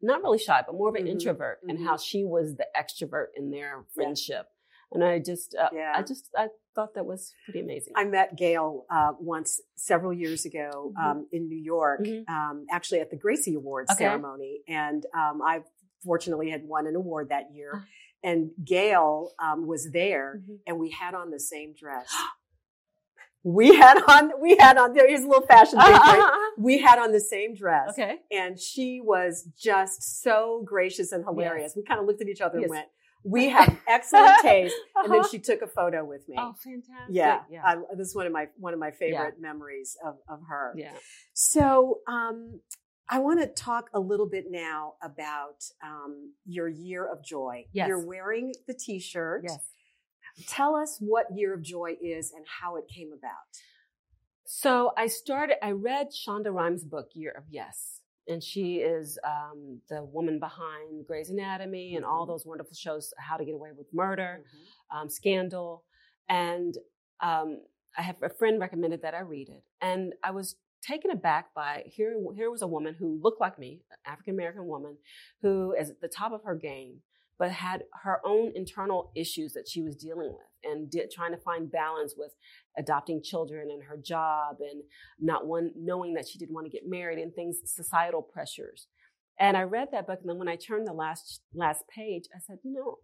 not 0.00 0.22
really 0.22 0.38
shy, 0.38 0.62
but 0.66 0.74
more 0.74 0.88
of 0.88 0.94
an 0.94 1.02
mm-hmm. 1.02 1.12
introvert, 1.12 1.58
mm-hmm. 1.58 1.70
and 1.70 1.86
how 1.86 1.96
she 1.96 2.24
was 2.24 2.56
the 2.56 2.66
extrovert 2.76 3.26
in 3.36 3.50
their 3.50 3.84
friendship. 3.94 4.46
And 4.94 5.04
I 5.04 5.18
just, 5.18 5.54
uh, 5.54 5.68
yeah. 5.72 5.92
I 5.94 6.02
just, 6.02 6.28
I 6.36 6.48
thought 6.74 6.94
that 6.94 7.04
was 7.04 7.32
pretty 7.44 7.60
amazing. 7.60 7.94
I 7.96 8.04
met 8.04 8.36
Gayle 8.36 8.86
uh, 8.90 9.12
once 9.18 9.60
several 9.76 10.12
years 10.12 10.44
ago 10.44 10.92
mm-hmm. 10.96 11.10
um, 11.10 11.26
in 11.32 11.48
New 11.48 11.60
York, 11.60 12.04
mm-hmm. 12.04 12.32
um, 12.32 12.66
actually 12.70 13.00
at 13.00 13.10
the 13.10 13.16
Gracie 13.16 13.54
Awards 13.54 13.90
okay. 13.90 14.04
ceremony, 14.04 14.60
and 14.68 15.04
um, 15.16 15.40
I 15.42 15.60
fortunately 16.04 16.50
had 16.50 16.62
won 16.64 16.86
an 16.86 16.96
award 16.96 17.28
that 17.30 17.52
year. 17.52 17.72
Uh. 17.74 17.80
And 18.22 18.52
Gayle 18.64 19.32
um, 19.38 19.66
was 19.66 19.90
there, 19.92 20.40
mm-hmm. 20.40 20.54
and 20.66 20.78
we 20.78 20.90
had 20.90 21.14
on 21.14 21.30
the 21.30 21.40
same 21.40 21.74
dress. 21.78 22.08
we 23.44 23.76
had 23.76 24.02
on 24.08 24.32
we 24.40 24.56
had 24.56 24.78
on 24.78 24.94
here's 24.94 25.22
a 25.22 25.28
little 25.28 25.46
fashion 25.46 25.78
thing 25.78 25.92
uh-huh, 25.92 26.12
uh-huh. 26.18 26.50
we 26.56 26.78
had 26.78 26.98
on 26.98 27.12
the 27.12 27.20
same 27.20 27.54
dress 27.54 27.90
okay 27.90 28.16
and 28.32 28.58
she 28.58 29.02
was 29.04 29.46
just 29.54 30.22
so 30.22 30.62
gracious 30.64 31.12
and 31.12 31.24
hilarious 31.24 31.72
yes. 31.72 31.76
we 31.76 31.82
kind 31.82 32.00
of 32.00 32.06
looked 32.06 32.22
at 32.22 32.28
each 32.28 32.40
other 32.40 32.58
yes. 32.58 32.64
and 32.64 32.70
went 32.70 32.86
we 33.24 33.48
have 33.48 33.76
excellent 33.88 34.42
taste. 34.42 34.74
uh-huh. 34.74 35.02
And 35.04 35.12
then 35.12 35.30
she 35.30 35.38
took 35.38 35.62
a 35.62 35.66
photo 35.66 36.04
with 36.04 36.28
me. 36.28 36.36
Oh, 36.38 36.54
fantastic! 36.62 37.14
Yeah, 37.14 37.40
yeah. 37.50 37.62
I, 37.64 37.76
this 37.96 38.08
is 38.08 38.14
one 38.14 38.26
of 38.26 38.32
my 38.32 38.48
one 38.56 38.72
of 38.72 38.78
my 38.78 38.90
favorite 38.90 39.34
yeah. 39.36 39.42
memories 39.42 39.96
of 40.04 40.16
of 40.28 40.40
her. 40.48 40.74
Yeah. 40.76 40.92
So, 41.32 42.00
um, 42.06 42.60
I 43.08 43.18
want 43.18 43.40
to 43.40 43.46
talk 43.46 43.90
a 43.92 44.00
little 44.00 44.28
bit 44.28 44.46
now 44.50 44.94
about 45.02 45.64
um, 45.82 46.32
your 46.46 46.68
year 46.68 47.10
of 47.10 47.24
joy. 47.24 47.66
Yes. 47.72 47.88
You're 47.88 48.06
wearing 48.06 48.54
the 48.66 48.74
T-shirt. 48.74 49.44
Yes. 49.46 49.58
Tell 50.48 50.74
us 50.74 50.96
what 51.00 51.26
Year 51.32 51.54
of 51.54 51.62
Joy 51.62 51.96
is 52.02 52.32
and 52.32 52.44
how 52.60 52.74
it 52.76 52.88
came 52.88 53.12
about. 53.12 53.32
So 54.46 54.92
I 54.96 55.06
started. 55.06 55.64
I 55.64 55.70
read 55.70 56.08
Shonda 56.10 56.52
Rhimes' 56.52 56.82
book, 56.82 57.10
Year 57.14 57.32
of 57.36 57.44
Yes 57.50 58.00
and 58.28 58.42
she 58.42 58.76
is 58.76 59.18
um, 59.24 59.80
the 59.88 60.04
woman 60.04 60.38
behind 60.38 61.06
Grey's 61.06 61.30
Anatomy 61.30 61.96
and 61.96 62.04
all 62.04 62.22
mm-hmm. 62.22 62.32
those 62.32 62.46
wonderful 62.46 62.74
shows, 62.74 63.12
How 63.18 63.36
to 63.36 63.44
Get 63.44 63.54
Away 63.54 63.70
with 63.76 63.86
Murder, 63.92 64.40
mm-hmm. 64.40 64.96
um, 64.96 65.08
Scandal, 65.08 65.84
and 66.28 66.74
um, 67.20 67.60
I 67.96 68.02
have 68.02 68.16
a 68.22 68.30
friend 68.30 68.60
recommended 68.60 69.02
that 69.02 69.14
I 69.14 69.20
read 69.20 69.48
it, 69.48 69.62
and 69.80 70.14
I 70.22 70.30
was 70.30 70.56
taken 70.82 71.10
aback 71.10 71.54
by 71.54 71.82
here. 71.86 72.14
Here 72.34 72.50
was 72.50 72.62
a 72.62 72.66
woman 72.66 72.94
who 72.98 73.20
looked 73.22 73.40
like 73.40 73.58
me, 73.58 73.82
African 74.06 74.34
American 74.34 74.66
woman, 74.66 74.96
who 75.42 75.74
is 75.78 75.90
at 75.90 76.00
the 76.00 76.08
top 76.08 76.32
of 76.32 76.42
her 76.44 76.54
game, 76.54 77.00
but 77.38 77.50
had 77.50 77.84
her 78.02 78.20
own 78.24 78.52
internal 78.54 79.10
issues 79.14 79.52
that 79.54 79.68
she 79.68 79.82
was 79.82 79.96
dealing 79.96 80.32
with 80.32 80.70
and 80.70 80.90
did, 80.90 81.10
trying 81.10 81.32
to 81.32 81.38
find 81.38 81.70
balance 81.70 82.14
with 82.16 82.32
adopting 82.78 83.22
children 83.22 83.68
and 83.70 83.82
her 83.84 83.96
job 83.96 84.56
and 84.60 84.82
not 85.20 85.46
one 85.46 85.70
knowing 85.76 86.14
that 86.14 86.28
she 86.28 86.38
didn't 86.38 86.54
want 86.54 86.66
to 86.66 86.70
get 86.70 86.88
married 86.88 87.18
and 87.18 87.34
things 87.34 87.58
societal 87.64 88.22
pressures. 88.22 88.86
And 89.38 89.56
i 89.56 89.62
read 89.62 89.88
that 89.92 90.06
book 90.06 90.20
and 90.20 90.30
then 90.30 90.38
when 90.38 90.48
i 90.48 90.56
turned 90.56 90.86
the 90.86 90.92
last 90.92 91.40
last 91.54 91.82
page 91.88 92.24
i 92.34 92.38
said 92.38 92.58
you 92.62 92.72
know 92.72 92.98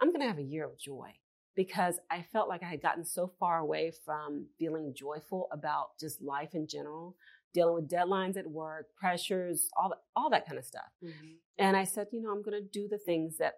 i'm 0.00 0.08
going 0.08 0.20
to 0.20 0.26
have 0.26 0.38
a 0.38 0.42
year 0.42 0.66
of 0.66 0.78
joy 0.78 1.08
because 1.56 1.98
i 2.10 2.22
felt 2.32 2.48
like 2.50 2.62
i 2.62 2.68
had 2.68 2.82
gotten 2.82 3.04
so 3.04 3.32
far 3.40 3.58
away 3.58 3.90
from 4.04 4.46
feeling 4.58 4.92
joyful 4.94 5.48
about 5.52 5.98
just 5.98 6.20
life 6.20 6.54
in 6.54 6.66
general 6.68 7.16
dealing 7.54 7.74
with 7.74 7.88
deadlines 7.88 8.36
at 8.36 8.46
work 8.46 8.86
pressures 8.98 9.68
all 9.80 9.88
that, 9.88 9.98
all 10.14 10.28
that 10.28 10.46
kind 10.46 10.58
of 10.58 10.64
stuff 10.64 10.90
mm-hmm. 11.02 11.28
and 11.58 11.76
i 11.76 11.84
said 11.84 12.06
you 12.12 12.20
know 12.20 12.30
i'm 12.30 12.42
going 12.42 12.60
to 12.60 12.68
do 12.68 12.86
the 12.88 12.98
things 12.98 13.38
that 13.38 13.54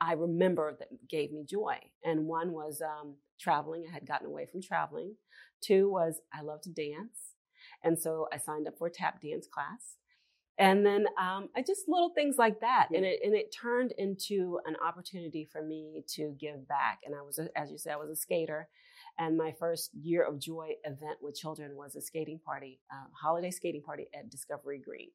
I 0.00 0.12
remember 0.12 0.76
that 0.78 0.88
gave 1.08 1.32
me 1.32 1.44
joy. 1.48 1.76
And 2.04 2.26
one 2.26 2.52
was 2.52 2.82
um, 2.82 3.14
traveling. 3.40 3.86
I 3.88 3.94
had 3.94 4.06
gotten 4.06 4.26
away 4.26 4.46
from 4.50 4.62
traveling. 4.62 5.14
Two 5.62 5.90
was 5.90 6.20
I 6.32 6.42
love 6.42 6.60
to 6.62 6.70
dance. 6.70 7.34
And 7.82 7.98
so 7.98 8.28
I 8.32 8.38
signed 8.38 8.68
up 8.68 8.74
for 8.78 8.88
a 8.88 8.90
tap 8.90 9.22
dance 9.22 9.46
class. 9.46 9.96
And 10.58 10.86
then 10.86 11.06
um, 11.18 11.48
I 11.56 11.62
just 11.62 11.88
little 11.88 12.10
things 12.14 12.36
like 12.38 12.60
that. 12.60 12.88
And 12.94 13.04
it, 13.04 13.20
and 13.24 13.34
it 13.34 13.54
turned 13.60 13.92
into 13.98 14.60
an 14.66 14.76
opportunity 14.86 15.48
for 15.50 15.62
me 15.62 16.04
to 16.14 16.34
give 16.38 16.68
back. 16.68 17.00
And 17.04 17.14
I 17.14 17.22
was, 17.22 17.38
a, 17.38 17.48
as 17.58 17.70
you 17.70 17.78
said, 17.78 17.94
I 17.94 17.96
was 17.96 18.10
a 18.10 18.16
skater. 18.16 18.68
And 19.18 19.36
my 19.36 19.52
first 19.58 19.90
year 19.94 20.22
of 20.26 20.38
joy 20.38 20.72
event 20.84 21.18
with 21.22 21.36
children 21.36 21.76
was 21.76 21.94
a 21.94 22.00
skating 22.00 22.40
party, 22.44 22.80
uh, 22.90 23.06
holiday 23.12 23.50
skating 23.50 23.82
party 23.82 24.08
at 24.14 24.30
Discovery 24.30 24.80
Green. 24.84 25.10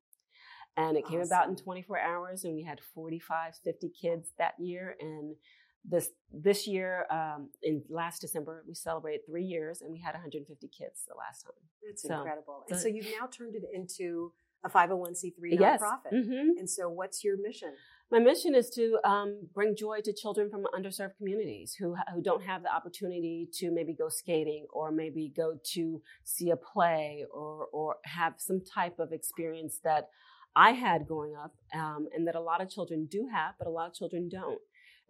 And 0.78 0.96
it 0.96 1.06
came 1.06 1.20
about 1.20 1.50
in 1.50 1.58
24 1.58 2.00
hours, 2.00 2.46
and 2.46 2.56
we 2.56 2.64
had 2.64 2.80
45, 2.96 3.56
50 3.64 3.92
kids 4.02 4.30
that 4.38 4.54
year. 4.60 4.96
And 5.02 5.36
this 5.84 6.10
this 6.32 6.68
year, 6.68 7.06
um, 7.12 7.50
in 7.62 7.84
last 7.90 8.22
December, 8.22 8.64
we 8.68 8.74
celebrated 8.76 9.26
three 9.26 9.44
years, 9.44 9.82
and 9.82 9.92
we 9.92 10.00
had 10.00 10.14
150 10.14 10.68
kids 10.68 11.04
the 11.08 11.16
last 11.16 11.44
time. 11.44 11.54
That's 11.86 12.04
so, 12.04 12.18
incredible. 12.18 12.66
And 12.70 12.80
so 12.80 12.88
you've 12.88 13.08
now 13.20 13.28
turned 13.28 13.56
it 13.56 13.64
into 13.74 14.32
a 14.64 14.70
501c3 14.70 15.34
nonprofit. 15.54 15.60
Yes. 15.60 15.82
Mm-hmm. 16.14 16.58
And 16.60 16.70
so, 16.70 16.90
what's 16.90 17.24
your 17.24 17.36
mission? 17.42 17.74
My 18.12 18.18
mission 18.18 18.56
is 18.56 18.72
to 18.72 18.98
um, 19.04 19.48
bring 19.54 19.76
joy 19.76 20.00
to 20.04 20.12
children 20.12 20.50
from 20.50 20.66
underserved 20.76 21.16
communities 21.18 21.76
who, 21.78 21.96
who 22.12 22.24
don't 22.24 22.44
have 22.44 22.64
the 22.64 22.74
opportunity 22.74 23.48
to 23.60 23.72
maybe 23.72 23.94
go 23.94 24.10
skating 24.10 24.66
or 24.74 24.92
maybe 24.92 25.32
go 25.36 25.60
to 25.74 26.02
see 26.24 26.50
a 26.50 26.56
play 26.56 27.26
or, 27.32 27.68
or 27.72 27.98
have 28.06 28.34
some 28.38 28.62
type 28.62 28.98
of 28.98 29.12
experience 29.12 29.80
that 29.84 30.10
I 30.56 30.72
had 30.72 31.08
growing 31.08 31.36
up 31.36 31.54
um, 31.76 32.08
and 32.16 32.26
that 32.28 32.34
a 32.34 32.42
lot 32.42 32.62
of 32.62 32.70
children 32.72 33.08
do 33.12 33.30
have, 33.32 33.54
but 33.60 33.68
a 33.68 33.72
lot 33.72 33.88
of 33.88 33.94
children 33.94 34.28
don't. 34.28 34.60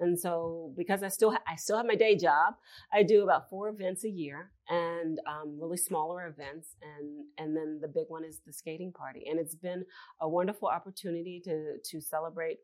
And 0.01 0.17
so, 0.17 0.73
because 0.77 1.03
I 1.03 1.09
still 1.09 1.31
ha- 1.31 1.43
I 1.45 1.57
still 1.57 1.75
have 1.75 1.85
my 1.85 1.95
day 1.95 2.15
job, 2.15 2.53
I 2.93 3.03
do 3.03 3.21
about 3.21 3.49
four 3.49 3.67
events 3.67 4.05
a 4.05 4.09
year, 4.09 4.51
and 4.69 5.19
um, 5.27 5.59
really 5.59 5.75
smaller 5.75 6.25
events, 6.25 6.69
and 6.81 7.25
and 7.37 7.53
then 7.53 7.79
the 7.81 7.89
big 7.89 8.05
one 8.07 8.23
is 8.23 8.39
the 8.47 8.53
skating 8.53 8.93
party. 8.93 9.25
And 9.29 9.37
it's 9.37 9.55
been 9.55 9.83
a 10.21 10.29
wonderful 10.29 10.69
opportunity 10.69 11.41
to 11.43 11.79
to 11.83 11.99
celebrate 11.99 12.59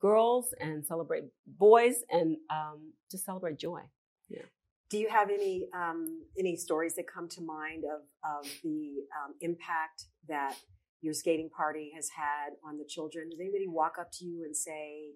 girls 0.00 0.54
and 0.60 0.84
celebrate 0.84 1.24
boys 1.46 1.96
and 2.10 2.36
um, 2.50 2.92
to 3.10 3.18
celebrate 3.18 3.58
joy. 3.58 3.80
Yeah. 4.28 4.42
Do 4.90 4.98
you 4.98 5.08
have 5.08 5.30
any 5.30 5.68
um, 5.74 6.24
any 6.38 6.56
stories 6.56 6.94
that 6.96 7.06
come 7.06 7.28
to 7.28 7.40
mind 7.40 7.84
of 7.84 8.02
of 8.24 8.50
the 8.62 9.04
um, 9.16 9.34
impact 9.40 10.04
that 10.28 10.56
your 11.00 11.14
skating 11.14 11.48
party 11.48 11.92
has 11.94 12.08
had 12.10 12.50
on 12.66 12.78
the 12.78 12.84
children? 12.84 13.30
Does 13.30 13.40
anybody 13.40 13.66
walk 13.68 13.96
up 14.00 14.10
to 14.14 14.24
you 14.24 14.44
and 14.44 14.56
say? 14.56 15.12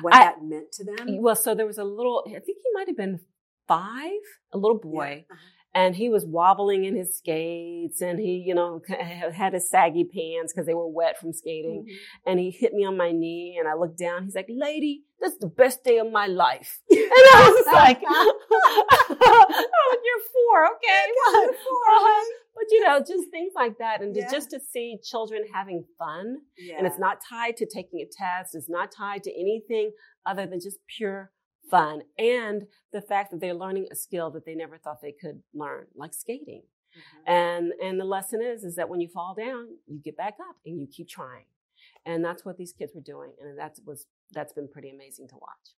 what 0.00 0.14
I, 0.14 0.18
that 0.18 0.42
meant 0.42 0.72
to 0.72 0.84
them? 0.84 1.20
Well, 1.20 1.36
so 1.36 1.54
there 1.54 1.66
was 1.66 1.78
a 1.78 1.84
little, 1.84 2.24
I 2.26 2.30
think 2.30 2.58
he 2.58 2.70
might 2.74 2.86
have 2.86 2.96
been 2.96 3.20
five, 3.66 4.20
a 4.52 4.58
little 4.58 4.78
boy. 4.78 5.24
Yeah. 5.28 5.34
Uh-huh. 5.34 5.46
And 5.72 5.94
he 5.94 6.08
was 6.08 6.26
wobbling 6.26 6.84
in 6.84 6.96
his 6.96 7.16
skates 7.16 8.00
and 8.00 8.18
he, 8.18 8.42
you 8.44 8.54
know, 8.54 8.80
had 9.32 9.52
his 9.52 9.70
saggy 9.70 10.04
pants 10.04 10.52
because 10.52 10.66
they 10.66 10.74
were 10.74 10.88
wet 10.88 11.20
from 11.20 11.32
skating. 11.32 11.86
Mm-hmm. 11.88 12.30
And 12.30 12.40
he 12.40 12.50
hit 12.50 12.72
me 12.72 12.84
on 12.84 12.96
my 12.96 13.12
knee 13.12 13.56
and 13.58 13.68
I 13.68 13.74
looked 13.74 13.98
down. 13.98 14.24
He's 14.24 14.34
like, 14.34 14.48
lady, 14.48 15.04
that's 15.20 15.36
the 15.38 15.46
best 15.46 15.84
day 15.84 15.98
of 15.98 16.10
my 16.10 16.26
life. 16.26 16.80
And 16.90 17.28
I 17.34 17.50
was 17.50 17.66
like, 17.66 18.00
oh, 18.08 19.96
you're 20.04 20.24
four. 20.32 20.66
Okay. 20.76 21.02
You're 21.34 21.52
four, 21.52 21.52
uh-huh. 21.52 22.26
But 22.54 22.64
you 22.70 22.84
know, 22.84 22.98
just 23.00 23.30
things 23.30 23.52
like 23.54 23.78
that. 23.78 24.00
And 24.00 24.14
yeah. 24.14 24.26
to, 24.26 24.34
just 24.34 24.50
to 24.50 24.60
see 24.60 24.98
children 25.02 25.42
having 25.52 25.84
fun. 25.98 26.38
Yeah. 26.56 26.76
And 26.78 26.86
it's 26.86 26.98
not 26.98 27.18
tied 27.28 27.56
to 27.58 27.66
taking 27.66 28.00
a 28.00 28.06
test. 28.06 28.54
It's 28.54 28.70
not 28.70 28.92
tied 28.92 29.24
to 29.24 29.32
anything 29.32 29.92
other 30.24 30.46
than 30.46 30.60
just 30.60 30.78
pure 30.96 31.30
fun. 31.70 32.02
And 32.18 32.66
the 32.92 33.00
fact 33.00 33.30
that 33.30 33.40
they're 33.40 33.54
learning 33.54 33.86
a 33.90 33.94
skill 33.94 34.30
that 34.32 34.44
they 34.44 34.54
never 34.54 34.78
thought 34.78 35.00
they 35.00 35.12
could 35.12 35.42
learn, 35.54 35.86
like 35.94 36.12
skating. 36.14 36.62
Mm-hmm. 36.96 37.32
And, 37.32 37.72
and 37.82 38.00
the 38.00 38.04
lesson 38.04 38.42
is, 38.42 38.64
is 38.64 38.76
that 38.76 38.88
when 38.88 39.00
you 39.00 39.08
fall 39.08 39.34
down, 39.34 39.68
you 39.86 40.00
get 40.00 40.16
back 40.16 40.34
up 40.40 40.56
and 40.66 40.80
you 40.80 40.86
keep 40.86 41.08
trying. 41.08 41.44
And 42.04 42.24
that's 42.24 42.44
what 42.44 42.56
these 42.56 42.72
kids 42.72 42.92
were 42.94 43.00
doing. 43.00 43.30
And 43.40 43.58
that 43.58 43.78
was, 43.86 44.06
that's 44.32 44.52
been 44.52 44.68
pretty 44.68 44.90
amazing 44.90 45.28
to 45.28 45.36
watch. 45.36 45.74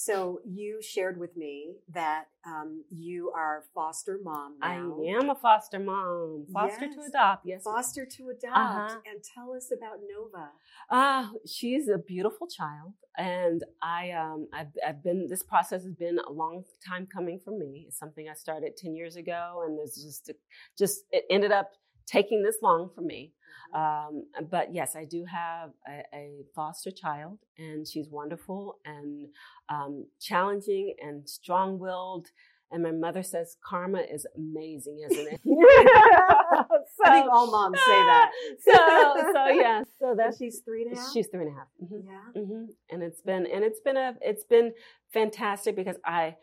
So 0.00 0.38
you 0.44 0.80
shared 0.80 1.18
with 1.18 1.36
me 1.36 1.74
that 1.92 2.26
um, 2.46 2.84
you 2.88 3.32
are 3.34 3.64
foster 3.74 4.20
mom 4.22 4.54
now. 4.60 4.68
I 4.68 4.74
am 4.76 5.28
a 5.28 5.34
foster 5.34 5.80
mom, 5.80 6.46
foster 6.52 6.84
yes. 6.84 6.94
to 6.94 7.00
adopt. 7.08 7.44
Yes, 7.44 7.64
foster 7.64 8.06
to 8.06 8.28
adopt. 8.28 8.56
Uh-huh. 8.56 9.00
And 9.10 9.24
tell 9.34 9.52
us 9.54 9.72
about 9.76 9.96
Nova. 10.08 10.50
Ah, 10.88 11.30
uh, 11.30 11.32
she's 11.44 11.88
a 11.88 11.98
beautiful 11.98 12.46
child, 12.46 12.92
and 13.16 13.64
I 13.82 14.12
um, 14.12 14.46
I've, 14.52 14.68
I've, 14.86 15.02
been. 15.02 15.26
This 15.28 15.42
process 15.42 15.82
has 15.82 15.94
been 15.94 16.20
a 16.28 16.30
long 16.30 16.62
time 16.88 17.08
coming 17.12 17.40
for 17.44 17.50
me. 17.50 17.86
It's 17.88 17.98
something 17.98 18.28
I 18.28 18.34
started 18.34 18.76
ten 18.76 18.94
years 18.94 19.16
ago, 19.16 19.64
and 19.66 19.76
there's 19.76 19.96
just 19.96 20.30
just 20.78 21.00
it 21.10 21.24
ended 21.28 21.50
up 21.50 21.72
taking 22.08 22.42
this 22.42 22.56
long 22.62 22.90
for 22.94 23.02
me. 23.02 23.32
Um, 23.74 24.24
but 24.50 24.72
yes, 24.74 24.96
I 24.96 25.04
do 25.04 25.24
have 25.26 25.70
a, 25.86 26.16
a, 26.16 26.30
foster 26.54 26.90
child, 26.90 27.38
and 27.58 27.86
she's 27.86 28.08
wonderful 28.08 28.78
and 28.86 29.28
um, 29.68 30.06
challenging 30.20 30.94
and 31.02 31.28
strong 31.28 31.78
willed. 31.78 32.28
And 32.70 32.82
my 32.82 32.92
mother 32.92 33.22
says 33.22 33.56
karma 33.64 34.00
is 34.00 34.26
amazing, 34.36 35.00
isn't 35.10 35.32
it? 35.32 35.40
so, 35.44 37.04
I 37.04 37.10
think 37.10 37.30
all 37.32 37.50
moms 37.50 37.78
say 37.78 37.86
that. 37.86 38.30
so, 38.60 39.32
so 39.32 39.46
yeah. 39.48 39.82
So 39.98 40.14
that 40.16 40.34
she's 40.38 40.60
three 40.64 40.82
and 40.82 40.92
a 40.92 41.00
half. 41.00 41.12
She's 41.12 41.28
three 41.28 41.46
and 41.46 41.52
a 41.52 41.58
half. 41.58 41.68
Mm-hmm. 41.82 42.08
Yeah. 42.08 42.42
Mm-hmm. 42.42 42.64
And 42.90 43.02
it's 43.02 43.22
been 43.22 43.46
and 43.46 43.64
it's 43.64 43.80
been 43.80 43.96
a 43.96 44.14
it's 44.20 44.44
been 44.44 44.72
fantastic 45.14 45.76
because 45.76 45.96
I 46.04 46.36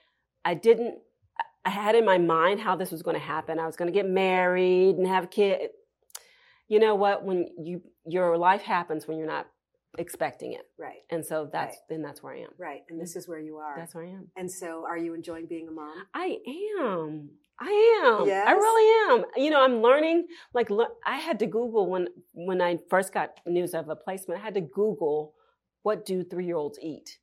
I 0.44 0.56
didn't 0.56 0.96
I 1.66 1.70
had 1.70 1.96
in 1.96 2.06
my 2.06 2.18
mind 2.18 2.60
how 2.60 2.76
this 2.76 2.92
was 2.92 3.02
going 3.02 3.16
to 3.16 3.24
happen. 3.24 3.60
I 3.60 3.66
was 3.66 3.76
going 3.76 3.92
to 3.92 3.98
get 3.98 4.08
married 4.08 4.98
and 4.98 5.08
have 5.08 5.30
kids 5.32 5.74
you 6.68 6.80
know 6.80 6.96
what 6.96 7.24
when 7.24 7.48
you 7.58 7.82
your 8.06 8.38
life 8.38 8.62
happens 8.62 9.08
when 9.08 9.18
you're 9.18 9.28
not 9.28 9.48
expecting 9.98 10.54
it 10.54 10.64
right 10.78 11.04
and 11.10 11.26
so 11.26 11.50
that's 11.52 11.76
right. 11.76 11.80
then 11.90 12.02
that's 12.02 12.22
where 12.22 12.34
i 12.34 12.40
am 12.40 12.50
right 12.58 12.82
and 12.90 13.00
this 13.00 13.16
is 13.16 13.28
where 13.28 13.40
you 13.40 13.58
are 13.58 13.76
that's 13.78 13.96
where 13.96 14.04
i 14.04 14.10
am 14.10 14.28
and 14.36 14.52
so 14.52 14.84
are 14.88 14.98
you 14.98 15.14
enjoying 15.14 15.46
being 15.46 15.68
a 15.68 15.72
mom 15.72 16.06
i 16.14 16.38
am 16.78 17.30
I 17.58 18.04
am. 18.04 18.28
Yes. 18.28 18.46
I 18.46 18.52
really 18.52 19.14
am. 19.14 19.26
You 19.38 19.50
know, 19.50 19.64
I'm 19.64 19.82
learning. 19.82 20.28
Like, 20.54 20.70
I 21.06 21.16
had 21.16 21.40
to 21.40 21.46
Google 21.46 21.90
when 21.90 22.10
when 22.34 22.62
I 22.62 22.80
first 22.90 23.14
got 23.14 23.40
news 23.46 23.74
of 23.74 23.88
a 23.88 23.96
placement. 23.96 24.42
I 24.42 24.44
had 24.44 24.56
to 24.56 24.60
Google 24.60 25.36
what 25.82 26.06
do 26.06 26.26
three 26.26 26.48
year 26.48 26.58
olds 26.58 26.78
eat 26.82 27.18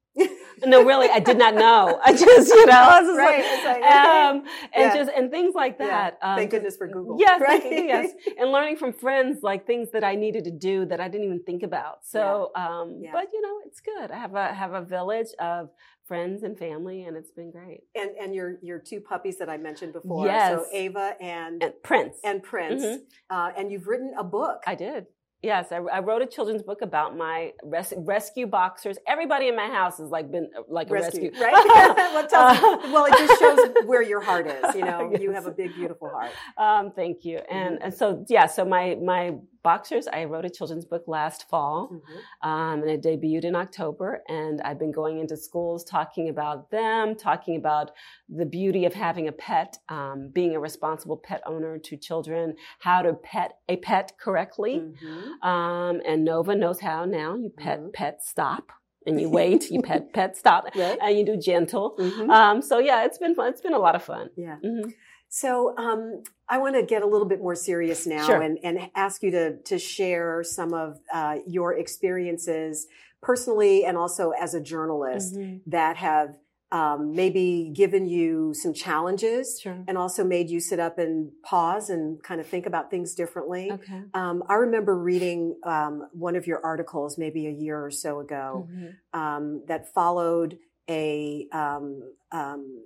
no, 0.65 0.85
really, 0.85 1.09
I 1.09 1.19
did 1.19 1.39
not 1.39 1.55
know. 1.55 2.01
I 2.05 2.13
just, 2.13 2.49
you 2.49 2.67
know, 2.67 2.73
I 2.73 3.01
was 3.01 3.17
right. 3.17 3.65
like, 3.65 3.83
um, 3.83 4.37
and 4.37 4.45
yeah. 4.75 4.95
just 4.95 5.11
and 5.17 5.31
things 5.31 5.55
like 5.55 5.79
that. 5.79 6.19
Yeah. 6.21 6.31
Um, 6.31 6.39
Thank 6.39 6.51
goodness 6.51 6.77
for 6.77 6.87
Google. 6.87 7.17
Yes, 7.19 7.41
right? 7.41 7.63
yes, 7.65 8.13
and 8.39 8.51
learning 8.51 8.77
from 8.77 8.93
friends 8.93 9.43
like 9.43 9.67
things 9.67 9.91
that 9.93 10.05
I 10.05 10.15
needed 10.15 10.45
to 10.45 10.51
do 10.51 10.87
that 10.87 11.01
I 11.01 11.09
didn't 11.09 11.27
even 11.27 11.43
think 11.43 11.63
about. 11.63 12.05
So, 12.05 12.51
yeah. 12.57 12.81
Um, 12.81 13.03
but 13.13 13.29
you 13.33 13.41
know, 13.43 13.59
it's 13.67 13.81
good. 13.81 14.11
I 14.11 14.19
have 14.19 14.35
a 14.35 14.53
have 14.53 14.73
a 14.73 14.83
village 14.83 15.29
of 15.39 15.71
friends 16.07 16.43
and 16.43 16.59
family, 16.59 17.05
and 17.05 17.17
it's 17.17 17.31
been 17.31 17.51
great. 17.51 17.85
And 17.95 18.11
and 18.21 18.35
your 18.35 18.59
your 18.63 18.79
two 18.79 19.01
puppies 19.01 19.39
that 19.39 19.49
I 19.49 19.57
mentioned 19.57 19.93
before. 19.93 20.27
Yes. 20.27 20.61
So 20.61 20.67
Ava 20.73 21.15
and, 21.21 21.63
and 21.63 21.73
Prince 21.83 22.17
and 22.25 22.43
Prince. 22.43 22.83
Mm-hmm. 22.83 23.03
Uh, 23.31 23.51
and 23.57 23.71
you've 23.71 23.87
written 23.87 24.15
a 24.19 24.25
book. 24.25 24.63
I 24.67 24.75
did. 24.75 25.07
Yes, 25.43 25.73
I, 25.73 25.77
I, 25.79 25.99
wrote 25.99 26.23
a 26.23 26.27
children's 26.27 26.63
book 26.63 26.83
about 26.83 27.17
my 27.17 27.53
res- 27.65 27.93
rescue 27.97 28.47
boxers. 28.47 28.97
Everybody 29.09 29.49
in 29.49 29.57
my 29.57 29.67
house 29.67 29.99
has 29.99 30.09
like 30.09 30.31
been 30.31 30.49
uh, 30.57 30.63
like 30.69 30.89
a 30.89 30.93
rescue, 30.93 31.33
right? 31.41 31.53
well, 31.53 32.25
it 32.25 32.33
uh, 32.33 32.79
well, 32.93 33.07
it 33.07 33.19
just 33.19 33.41
shows 33.41 33.59
where 33.87 34.03
your 34.03 34.21
heart 34.21 34.47
is. 34.47 34.75
You 34.77 34.85
know, 34.85 35.11
yes. 35.11 35.21
you 35.21 35.33
have 35.33 35.47
a 35.47 35.51
big, 35.51 35.75
beautiful 35.75 36.11
heart. 36.11 36.31
Um, 36.57 36.93
thank 36.93 37.25
you. 37.25 37.39
And, 37.51 37.75
mm-hmm. 37.75 37.85
and 37.87 37.95
so 37.95 38.25
yeah, 38.29 38.47
so 38.47 38.65
my 38.65 38.97
my 39.03 39.35
Boxers, 39.63 40.09
I 40.09 40.25
wrote 40.25 40.45
a 40.45 40.51
children's 40.51 40.85
book 40.85 41.05
last 41.07 41.49
fall, 41.49 41.91
mm-hmm. 41.93 42.49
um, 42.49 42.83
and 42.83 42.91
it 42.91 43.03
debuted 43.03 43.45
in 43.45 43.55
October. 43.55 44.23
And 44.29 44.61
I've 44.63 44.79
been 44.79 44.91
going 44.93 45.21
into 45.21 45.37
schools 45.37 45.85
talking 45.85 46.29
about 46.29 46.71
them, 46.71 47.15
talking 47.15 47.57
about 47.57 47.93
the 48.29 48.47
beauty 48.47 48.85
of 48.85 48.95
having 48.95 49.29
a 49.29 49.33
pet, 49.33 49.79
um, 49.89 50.31
being 50.33 50.57
a 50.57 50.61
responsible 50.61 51.17
pet 51.17 51.43
owner 51.47 51.79
to 51.79 51.97
children, 51.97 52.57
how 52.81 53.03
to 53.03 53.15
pet 53.15 53.59
a 53.69 53.77
pet 53.77 54.13
correctly. 54.19 54.81
Mm-hmm. 54.81 55.49
Um, 55.49 56.01
and 56.07 56.25
Nova 56.25 56.57
knows 56.57 56.81
how 56.81 57.05
now. 57.05 57.37
You 57.37 57.51
pet, 57.51 57.79
mm-hmm. 57.79 57.91
pet, 57.93 58.23
stop 58.23 58.73
and 59.07 59.21
you 59.21 59.29
wait, 59.39 59.71
you 59.71 59.83
pet, 59.83 60.13
pet, 60.13 60.37
stop, 60.37 60.67
right. 60.75 60.99
and 61.01 61.19
you 61.19 61.25
do 61.25 61.37
gentle. 61.37 61.97
Mm-hmm. 61.99 62.31
Um, 62.31 62.63
so 62.63 62.79
yeah, 62.79 63.05
it's 63.05 63.19
been 63.19 63.35
fun. 63.35 63.51
It's 63.51 63.61
been 63.61 63.75
a 63.75 63.79
lot 63.79 63.95
of 63.95 64.03
fun. 64.03 64.31
Yeah. 64.37 64.57
Mm-hmm. 64.65 64.91
So 65.35 65.75
um, 65.79 66.25
I 66.47 66.59
want 66.59 66.75
to 66.75 66.83
get 66.83 67.01
a 67.01 67.07
little 67.07 67.27
bit 67.27 67.41
more 67.41 67.55
serious 67.55 68.07
now 68.07 68.27
sure. 68.27 68.43
and, 68.43 68.59
and 68.63 68.91
ask 68.95 69.23
you 69.23 69.31
to, 69.31 69.57
to 69.63 69.79
share 69.79 70.45
some 70.45 70.75
of 70.75 71.01
uh, 71.11 71.39
your 71.47 71.73
experiences 71.73 72.87
personally 73.23 73.87
and 73.87 73.97
also 73.97 74.33
as 74.33 74.53
a 74.53 74.61
journalist 74.61 75.35
mm-hmm. 75.35 75.71
that 75.71 75.97
have 75.97 76.37
um, 76.71 77.15
maybe 77.15 77.73
given 77.75 78.07
you 78.07 78.53
some 78.53 78.75
challenges 78.75 79.59
sure. 79.59 79.83
and 79.89 79.97
also 79.97 80.23
made 80.23 80.51
you 80.51 80.61
sit 80.61 80.79
up 80.79 80.99
and 80.99 81.31
pause 81.43 81.89
and 81.89 82.23
kind 82.23 82.39
of 82.39 82.47
think 82.47 82.67
about 82.67 82.91
things 82.91 83.15
differently. 83.15 83.73
Okay. 83.73 84.03
Um, 84.13 84.43
I 84.51 84.57
remember 84.57 84.95
reading 84.99 85.57
um, 85.65 86.09
one 86.13 86.37
of 86.37 86.47
your 86.47 86.63
articles 86.63 87.17
maybe 87.17 87.47
a 87.47 87.51
year 87.51 87.83
or 87.83 87.91
so 87.91 88.21
ago 88.21 88.69
mm-hmm. 88.71 89.19
Um, 89.19 89.63
that 89.67 89.95
followed 89.95 90.59
a 90.91 91.47
um, 91.53 92.03
um, 92.33 92.85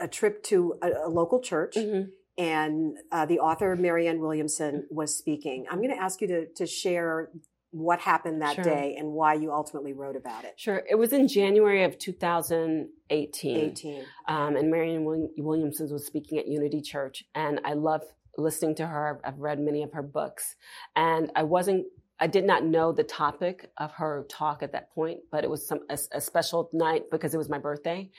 a 0.00 0.08
trip 0.08 0.42
to 0.44 0.78
a, 0.82 1.06
a 1.06 1.08
local 1.08 1.40
church. 1.40 1.74
Mm-hmm. 1.76 2.10
And 2.38 2.98
uh, 3.10 3.24
the 3.24 3.38
author 3.38 3.74
Marianne 3.76 4.20
Williamson 4.20 4.86
was 4.90 5.16
speaking. 5.16 5.66
I'm 5.70 5.78
going 5.78 5.94
to 5.94 6.00
ask 6.00 6.20
you 6.20 6.28
to, 6.28 6.46
to 6.56 6.66
share 6.66 7.30
what 7.70 7.98
happened 8.00 8.42
that 8.42 8.56
sure. 8.56 8.64
day 8.64 8.96
and 8.98 9.08
why 9.08 9.34
you 9.34 9.52
ultimately 9.52 9.92
wrote 9.92 10.16
about 10.16 10.44
it. 10.44 10.54
Sure. 10.56 10.82
It 10.88 10.96
was 10.96 11.12
in 11.12 11.28
January 11.28 11.84
of 11.84 11.98
2018. 11.98 13.56
18. 13.56 14.04
Um, 14.28 14.56
and 14.56 14.70
Marianne 14.70 15.04
Williamson 15.38 15.88
was 15.90 16.06
speaking 16.06 16.38
at 16.38 16.46
Unity 16.46 16.82
Church. 16.82 17.24
And 17.34 17.60
I 17.64 17.72
love 17.72 18.02
listening 18.36 18.74
to 18.76 18.86
her. 18.86 19.20
I've 19.24 19.38
read 19.38 19.58
many 19.58 19.82
of 19.82 19.92
her 19.92 20.02
books. 20.02 20.56
And 20.94 21.30
I 21.34 21.42
wasn't 21.42 21.86
I 22.18 22.26
did 22.26 22.44
not 22.44 22.64
know 22.64 22.92
the 22.92 23.04
topic 23.04 23.70
of 23.76 23.92
her 23.92 24.26
talk 24.28 24.62
at 24.62 24.72
that 24.72 24.90
point, 24.94 25.20
but 25.30 25.44
it 25.44 25.50
was 25.50 25.66
some 25.66 25.80
a, 25.90 25.98
a 26.12 26.20
special 26.20 26.70
night 26.72 27.10
because 27.10 27.34
it 27.34 27.38
was 27.38 27.48
my 27.48 27.58
birthday, 27.58 28.10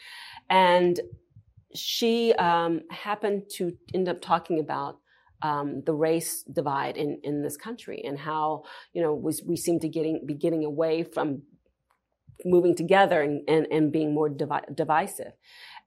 and 0.49 0.99
she 1.75 2.33
um, 2.33 2.81
happened 2.89 3.43
to 3.55 3.77
end 3.93 4.07
up 4.07 4.21
talking 4.21 4.59
about 4.59 4.99
um, 5.41 5.83
the 5.85 5.93
race 5.93 6.43
divide 6.43 6.97
in, 6.97 7.19
in 7.23 7.43
this 7.43 7.57
country 7.57 8.01
and 8.03 8.17
how 8.17 8.63
you 8.93 9.01
know 9.01 9.13
we, 9.13 9.33
we 9.45 9.55
seem 9.55 9.79
to 9.81 9.89
getting 9.89 10.25
be 10.25 10.33
getting 10.33 10.63
away 10.63 11.03
from 11.03 11.43
moving 12.45 12.75
together 12.75 13.21
and, 13.21 13.41
and, 13.47 13.67
and 13.71 13.91
being 13.91 14.13
more 14.13 14.29
divi- 14.29 14.73
divisive. 14.73 15.33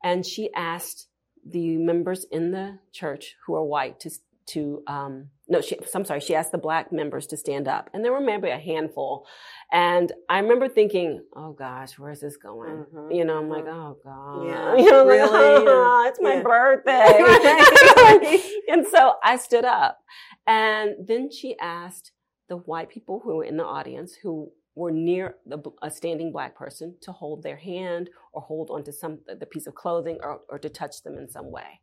And 0.02 0.24
she 0.26 0.52
asked 0.54 1.08
the 1.46 1.76
members 1.76 2.26
in 2.30 2.50
the 2.50 2.78
church 2.92 3.36
who 3.46 3.54
are 3.54 3.64
white 3.64 4.00
to 4.00 4.10
to 4.52 4.82
um, 4.86 5.28
no, 5.48 5.60
she, 5.60 5.76
I'm 5.94 6.04
sorry, 6.04 6.20
she 6.20 6.34
asked 6.34 6.52
the 6.52 6.58
black 6.58 6.92
members 6.92 7.26
to 7.28 7.36
stand 7.36 7.66
up, 7.66 7.90
and 7.92 8.04
there 8.04 8.12
were 8.12 8.20
maybe 8.20 8.50
a 8.50 8.58
handful. 8.58 9.26
And 9.72 10.12
I 10.28 10.38
remember 10.38 10.68
thinking, 10.68 11.24
"Oh 11.34 11.52
gosh, 11.52 11.98
where's 11.98 12.20
this 12.20 12.36
going?" 12.36 12.84
Mm-hmm. 12.84 13.10
You 13.10 13.24
know, 13.24 13.38
I'm 13.38 13.48
like, 13.48 13.64
"Oh 13.66 13.96
god," 14.02 14.46
yeah, 14.46 14.76
you 14.82 14.90
know, 14.90 15.06
really? 15.06 15.28
like, 15.28 15.64
oh, 15.66 16.04
it's 16.08 16.20
my 16.20 16.34
yeah. 16.34 16.42
birthday. 16.42 18.40
and 18.68 18.86
so 18.86 19.14
I 19.24 19.36
stood 19.36 19.64
up, 19.64 19.98
and 20.46 20.94
then 21.04 21.30
she 21.30 21.56
asked 21.60 22.12
the 22.48 22.56
white 22.56 22.88
people 22.88 23.20
who 23.24 23.36
were 23.36 23.44
in 23.44 23.56
the 23.56 23.64
audience 23.64 24.14
who 24.22 24.50
were 24.74 24.92
near 24.92 25.36
the, 25.46 25.58
a 25.82 25.90
standing 25.90 26.32
black 26.32 26.54
person 26.54 26.96
to 27.02 27.12
hold 27.12 27.42
their 27.42 27.56
hand 27.56 28.08
or 28.32 28.42
hold 28.42 28.70
onto 28.70 28.92
some 28.92 29.18
the 29.26 29.46
piece 29.46 29.66
of 29.66 29.74
clothing 29.74 30.18
or, 30.22 30.40
or 30.48 30.58
to 30.58 30.68
touch 30.68 31.02
them 31.02 31.18
in 31.18 31.28
some 31.28 31.50
way. 31.50 31.80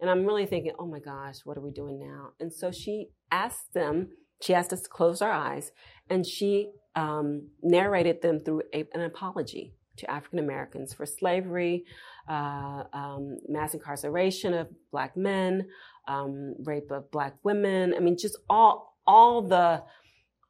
And 0.00 0.08
I'm 0.08 0.24
really 0.24 0.46
thinking, 0.46 0.72
oh 0.78 0.86
my 0.86 1.00
gosh, 1.00 1.40
what 1.44 1.56
are 1.56 1.60
we 1.60 1.70
doing 1.70 1.98
now? 1.98 2.30
And 2.38 2.52
so 2.52 2.70
she 2.70 3.08
asked 3.30 3.74
them, 3.74 4.10
she 4.40 4.54
asked 4.54 4.72
us 4.72 4.82
to 4.82 4.88
close 4.88 5.20
our 5.20 5.32
eyes, 5.32 5.72
and 6.08 6.24
she 6.24 6.70
um, 6.94 7.48
narrated 7.62 8.22
them 8.22 8.40
through 8.40 8.62
a, 8.72 8.86
an 8.94 9.02
apology 9.02 9.74
to 9.96 10.10
African 10.10 10.38
Americans 10.38 10.94
for 10.94 11.06
slavery, 11.06 11.84
uh, 12.28 12.84
um, 12.92 13.38
mass 13.48 13.74
incarceration 13.74 14.54
of 14.54 14.68
black 14.92 15.16
men, 15.16 15.66
um, 16.06 16.54
rape 16.64 16.90
of 16.90 17.10
black 17.10 17.34
women. 17.42 17.94
I 17.96 18.00
mean, 18.00 18.16
just 18.16 18.38
all 18.48 18.96
all 19.06 19.42
the 19.42 19.82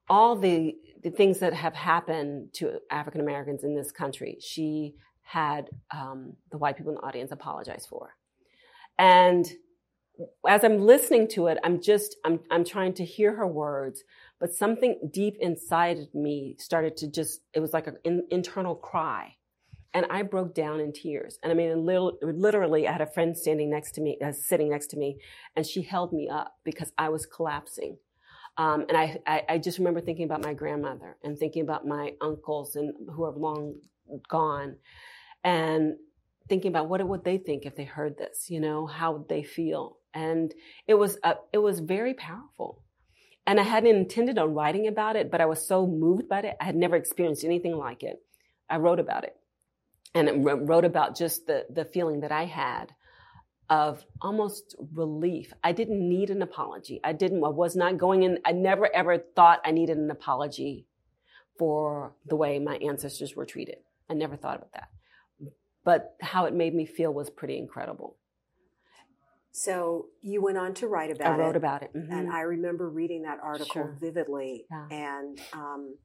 all 0.09 0.37
the 0.37 0.75
the 1.03 1.11
things 1.11 1.39
that 1.39 1.55
have 1.55 1.75
happened 1.75 2.53
to 2.55 2.79
African 2.91 3.21
Americans 3.21 3.65
in 3.65 3.75
this 3.75 3.91
country. 3.91 4.37
She 4.41 4.95
had 5.23 5.69
um, 5.95 6.35
the 6.51 6.59
white 6.59 6.77
people 6.77 6.93
in 6.93 6.97
the 6.97 7.03
audience 7.03 7.31
apologize 7.33 7.87
for. 7.89 8.15
And 8.99 9.47
as 10.47 10.65
I'm 10.65 10.81
listening 10.81 11.29
to 11.29 11.47
it, 11.47 11.59
I'm 11.63 11.81
just, 11.81 12.17
I'm, 12.25 12.41
I'm 12.51 12.65
trying 12.65 12.95
to 12.95 13.05
hear 13.05 13.37
her 13.37 13.47
words, 13.47 14.03
but 14.41 14.53
something 14.53 15.11
deep 15.13 15.37
inside 15.41 15.99
of 15.99 16.15
me 16.15 16.57
started 16.59 16.97
to 16.99 17.11
just, 17.11 17.41
it 17.55 17.61
was 17.61 17.73
like 17.73 17.87
an 17.87 18.23
internal 18.31 18.75
cry. 18.75 19.37
And 19.95 20.07
I 20.11 20.23
broke 20.23 20.55
down 20.55 20.81
in 20.81 20.93
tears. 20.93 21.39
And 21.43 21.51
I 21.51 21.55
mean, 21.55 21.87
little, 21.87 22.19
literally, 22.21 22.87
I 22.87 22.93
had 22.93 23.01
a 23.01 23.07
friend 23.07 23.37
standing 23.37 23.71
next 23.71 23.93
to 23.93 24.01
me, 24.01 24.19
uh, 24.23 24.33
sitting 24.33 24.69
next 24.69 24.89
to 24.89 24.99
me, 24.99 25.19
and 25.57 25.65
she 25.65 25.83
held 25.83 26.13
me 26.13 26.29
up 26.29 26.57
because 26.65 26.93
I 26.99 27.09
was 27.09 27.25
collapsing. 27.25 27.97
Um, 28.59 28.85
and 28.89 28.99
I, 28.99 29.19
I, 29.27 29.43
I, 29.51 29.59
just 29.59 29.79
remember 29.79 30.01
thinking 30.01 30.25
about 30.25 30.43
my 30.43 30.53
grandmother 30.53 31.17
and 31.23 31.39
thinking 31.39 31.63
about 31.63 31.87
my 31.87 32.15
uncles 32.21 32.75
and 32.75 32.93
who 33.15 33.23
are 33.23 33.31
long 33.31 33.77
gone. 34.29 34.77
And 35.45 35.95
thinking 36.49 36.71
about 36.71 36.89
what 36.89 37.07
would 37.07 37.25
they 37.25 37.39
think 37.39 37.67
if 37.67 37.77
they 37.77 37.85
heard 37.85 38.17
this, 38.17 38.51
you 38.51 38.61
know, 38.61 38.87
how 38.87 39.13
would 39.13 39.29
they 39.29 39.43
feel? 39.43 39.99
And 40.15 40.53
it 40.87 40.95
was, 40.95 41.19
uh, 41.23 41.35
it 41.53 41.59
was 41.59 41.81
very 41.81 42.15
powerful. 42.15 42.83
And 43.47 43.59
I 43.59 43.63
hadn't 43.63 43.95
intended 43.95 44.39
on 44.39 44.55
writing 44.55 44.87
about 44.87 45.17
it, 45.17 45.31
but 45.31 45.41
I 45.41 45.47
was 45.47 45.67
so 45.67 45.87
moved 45.87 46.29
by 46.29 46.41
it. 46.41 46.57
I 46.61 46.65
had 46.65 46.77
never 46.77 46.97
experienced 46.97 47.45
anything 47.45 47.77
like 47.77 48.03
it. 48.03 48.21
I 48.69 48.77
wrote 48.77 49.01
about 49.01 49.25
it 49.25 49.37
and 50.15 50.29
it 50.29 50.35
wrote 50.35 50.85
about 50.85 51.17
just 51.17 51.47
the, 51.47 51.65
the 51.71 51.85
feeling 51.85 52.21
that 52.21 52.33
I 52.33 52.45
had 52.45 52.93
of 53.71 54.05
almost 54.21 54.77
relief. 54.95 55.53
I 55.63 55.73
didn't 55.73 56.07
need 56.07 56.31
an 56.31 56.43
apology. 56.43 57.01
I 57.05 57.13
didn't, 57.13 57.45
I 57.45 57.49
was 57.49 57.77
not 57.77 57.99
going 57.99 58.23
in, 58.23 58.39
I 58.45 58.53
never 58.53 58.95
ever 58.95 59.19
thought 59.19 59.61
I 59.65 59.71
needed 59.71 59.99
an 59.99 60.11
apology 60.11 60.87
for 61.59 62.15
the 62.27 62.37
way 62.37 62.59
my 62.59 62.77
ancestors 62.77 63.35
were 63.35 63.47
treated. 63.47 63.79
I 64.09 64.15
never 64.15 64.37
thought 64.37 64.57
about 64.57 64.73
that 64.73 64.89
but 65.89 66.17
how 66.21 66.45
it 66.45 66.53
made 66.53 66.75
me 66.75 66.85
feel 66.85 67.15
was 67.15 67.31
pretty 67.31 67.57
incredible. 67.57 68.19
So 69.53 70.09
you 70.21 70.43
went 70.43 70.59
on 70.59 70.75
to 70.75 70.87
write 70.87 71.11
about 71.11 71.33
it. 71.33 71.33
I 71.33 71.39
wrote 71.39 71.55
it, 71.55 71.57
about 71.57 71.83
it. 71.83 71.91
Mm-hmm. 71.97 72.13
And 72.13 72.31
I 72.31 72.43
remember 72.43 72.91
reading 72.91 73.23
that 73.23 73.39
article 73.43 73.73
sure. 73.73 73.97
vividly. 73.99 74.67
Yeah. 74.71 74.87
And 74.91 75.41
um, 75.55 75.97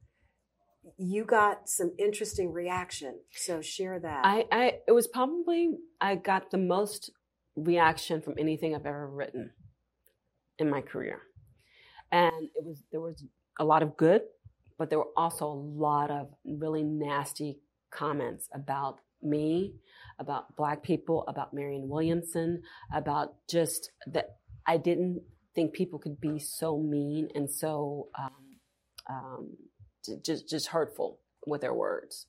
you 0.98 1.26
got 1.26 1.67
some 1.67 1.91
interesting 2.00 2.54
reaction. 2.54 3.19
So 3.34 3.60
share 3.60 4.00
that. 4.00 4.22
I, 4.26 4.46
I 4.54 4.72
it 4.88 4.93
was 4.93 5.08
probably 5.10 5.72
I 6.00 6.15
got 6.15 6.50
the 6.50 6.60
most 6.60 7.12
reaction 7.58 8.22
from 8.22 8.36
anything 8.39 8.74
I've 8.74 8.86
ever 8.86 9.10
written 9.10 9.52
in 10.60 10.69
my 10.69 10.80
career. 10.80 11.19
And 12.10 12.48
it 12.56 12.63
was 12.63 12.82
there 12.93 13.02
was 13.02 13.22
a 13.60 13.65
lot 13.65 13.84
of 13.84 13.98
good, 13.98 14.22
but 14.80 14.89
there 14.89 15.00
were 15.00 15.12
also 15.17 15.46
a 15.48 15.60
lot 15.86 16.10
of 16.10 16.30
really 16.46 16.84
nasty 16.84 17.60
comments 17.91 18.48
about 18.54 19.02
me, 19.24 19.76
about 20.20 20.56
Black 20.56 20.84
people, 20.84 21.24
about 21.28 21.54
Marianne 21.54 21.90
Williamson, 21.90 22.62
about 22.94 23.36
just 23.50 23.92
that 24.08 24.38
I 24.66 24.78
didn't 24.78 25.22
think 25.56 25.74
people 25.74 26.00
could 26.00 26.20
be 26.20 26.40
so 26.40 26.78
mean 26.78 27.30
and 27.36 27.50
so 27.50 28.10
um, 28.18 28.32
um, 29.10 29.58
just 30.24 30.50
just 30.50 30.68
hurtful 30.68 31.20
with 31.46 31.62
their 31.62 31.74
words. 31.74 32.28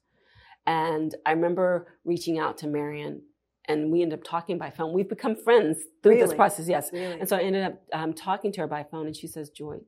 And 0.66 1.14
I 1.26 1.32
remember 1.32 1.98
reaching 2.04 2.38
out 2.38 2.58
to 2.58 2.66
Marianne, 2.66 3.22
and 3.66 3.90
we 3.90 4.02
ended 4.02 4.18
up 4.18 4.24
talking 4.24 4.58
by 4.58 4.70
phone. 4.70 4.92
We've 4.92 5.08
become 5.08 5.36
friends 5.36 5.78
through 6.02 6.12
really? 6.12 6.26
this 6.26 6.34
process, 6.34 6.68
yes. 6.68 6.90
Really? 6.92 7.20
And 7.20 7.28
so 7.28 7.36
I 7.36 7.40
ended 7.40 7.64
up 7.64 7.82
um, 7.92 8.12
talking 8.14 8.52
to 8.52 8.62
her 8.62 8.66
by 8.66 8.84
phone, 8.84 9.06
and 9.06 9.16
she 9.16 9.26
says, 9.26 9.50
"Joy, 9.50 9.78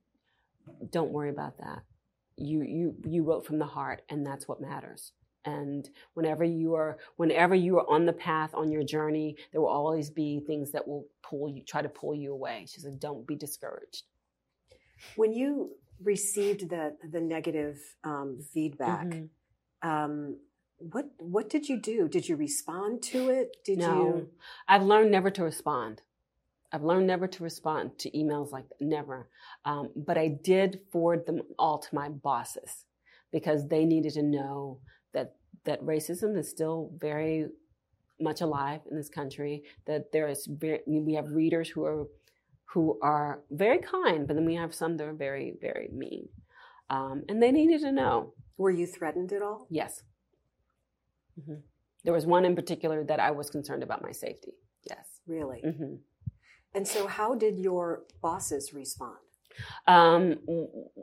don't 0.91 1.11
worry 1.13 1.31
about 1.31 1.59
that. 1.59 1.83
You 2.37 2.63
you 2.63 2.95
you 3.05 3.25
wrote 3.25 3.47
from 3.47 3.59
the 3.59 3.67
heart, 3.67 4.03
and 4.09 4.27
that's 4.27 4.47
what 4.47 4.61
matters." 4.61 5.13
And 5.47 5.89
whenever 6.15 6.45
you 6.45 6.75
are 6.75 6.99
whenever 7.17 7.55
you 7.55 7.79
are 7.79 7.89
on 7.89 8.05
the 8.05 8.13
path 8.13 8.51
on 8.55 8.71
your 8.71 8.83
journey 8.83 9.37
there 9.53 9.61
will 9.61 9.69
always 9.69 10.11
be 10.11 10.41
things 10.41 10.73
that 10.73 10.87
will 10.87 11.07
pull 11.23 11.49
you 11.49 11.63
try 11.63 11.81
to 11.81 11.89
pull 11.89 12.15
you 12.15 12.33
away 12.33 12.67
she 12.69 12.81
said 12.81 13.01
don't 13.01 13.27
be 13.27 13.35
discouraged 13.35 14.03
when 15.15 15.33
you 15.33 15.71
received 16.03 16.69
the 16.69 16.95
the 17.11 17.21
negative 17.21 17.79
um, 18.05 18.39
feedback 18.53 19.07
mm-hmm. 19.07 19.89
um, 19.89 20.37
what 20.79 21.07
what 21.19 21.49
did 21.49 21.69
you 21.69 21.81
do 21.81 22.09
did 22.09 22.29
you 22.29 22.37
respond 22.37 23.03
to 23.03 23.31
it 23.31 23.57
did 23.65 23.79
no. 23.79 23.95
you 23.95 24.29
i've 24.69 24.83
learned 24.83 25.11
never 25.11 25.31
to 25.31 25.43
respond 25.43 26.03
I've 26.73 26.83
learned 26.83 27.07
never 27.07 27.29
to 27.29 27.45
respond 27.45 27.97
to 28.01 28.11
emails 28.11 28.51
like 28.51 28.69
that, 28.69 28.81
never. 28.81 29.29
Um, 29.65 29.91
but 29.95 30.19
I 30.19 30.29
did 30.29 30.81
forward 30.91 31.25
them 31.25 31.41
all 31.59 31.79
to 31.79 31.95
my 31.95 32.09
bosses 32.09 32.85
because 33.33 33.69
they 33.69 33.85
needed 33.85 34.15
to 34.15 34.23
know 34.23 34.81
that 35.17 35.35
that 35.65 35.83
racism 35.83 36.39
is 36.39 36.49
still 36.49 36.93
very 36.99 37.47
much 38.21 38.41
alive 38.41 38.83
in 38.91 38.97
this 38.97 39.09
country. 39.09 39.65
That 39.87 40.13
there 40.13 40.29
is 40.29 40.47
very, 40.47 40.81
we 40.87 41.15
have 41.15 41.29
readers 41.43 41.69
who 41.69 41.85
are 41.85 42.07
who 42.73 42.99
are 43.03 43.41
very 43.51 43.79
kind, 43.79 44.27
but 44.27 44.35
then 44.37 44.45
we 44.45 44.55
have 44.55 44.75
some 44.75 44.97
that 44.97 45.09
are 45.09 45.21
very 45.27 45.55
very 45.61 45.89
mean, 45.93 46.29
um, 46.91 47.25
and 47.29 47.43
they 47.43 47.53
needed 47.53 47.81
to 47.81 47.93
know. 47.93 48.35
Were 48.59 48.71
you 48.71 48.87
threatened 48.87 49.33
at 49.33 49.43
all? 49.43 49.67
Yes. 49.71 50.03
Mm-hmm. 51.39 51.61
There 52.05 52.15
was 52.15 52.25
one 52.25 52.45
in 52.45 52.55
particular 52.55 53.05
that 53.05 53.21
I 53.21 53.31
was 53.33 53.51
concerned 53.51 53.83
about 53.83 54.03
my 54.03 54.13
safety. 54.13 54.55
Yes. 54.89 55.07
Really. 55.27 55.61
Mm-hmm. 55.67 55.95
And 56.75 56.87
so, 56.87 57.07
how 57.07 57.35
did 57.35 57.59
your 57.59 58.05
bosses 58.23 58.73
respond? 58.73 59.26
Um, 59.87 60.37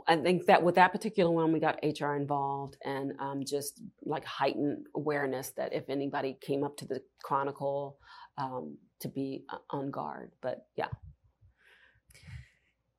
I 0.08 0.18
think 0.18 0.46
that 0.48 0.63
with 0.63 0.76
that 0.76 0.92
particular 0.92 1.32
one, 1.32 1.52
we 1.54 1.60
got 1.60 1.80
HR 1.84 2.16
involved 2.16 2.78
and 2.84 3.13
um, 3.20 3.44
just 3.46 3.82
like 4.04 4.26
heightened 4.26 4.88
awareness 4.96 5.52
that 5.52 5.74
if 5.74 5.89
anybody 5.89 6.38
came 6.42 6.63
up 6.63 6.78
to 6.78 6.86
the 6.86 7.02
Chronicle, 7.24 7.98
um, 8.38 8.78
to 9.00 9.08
be 9.08 9.44
uh, 9.50 9.58
on 9.70 9.92
guard. 9.92 10.32
But 10.42 10.66
yeah. 10.76 10.88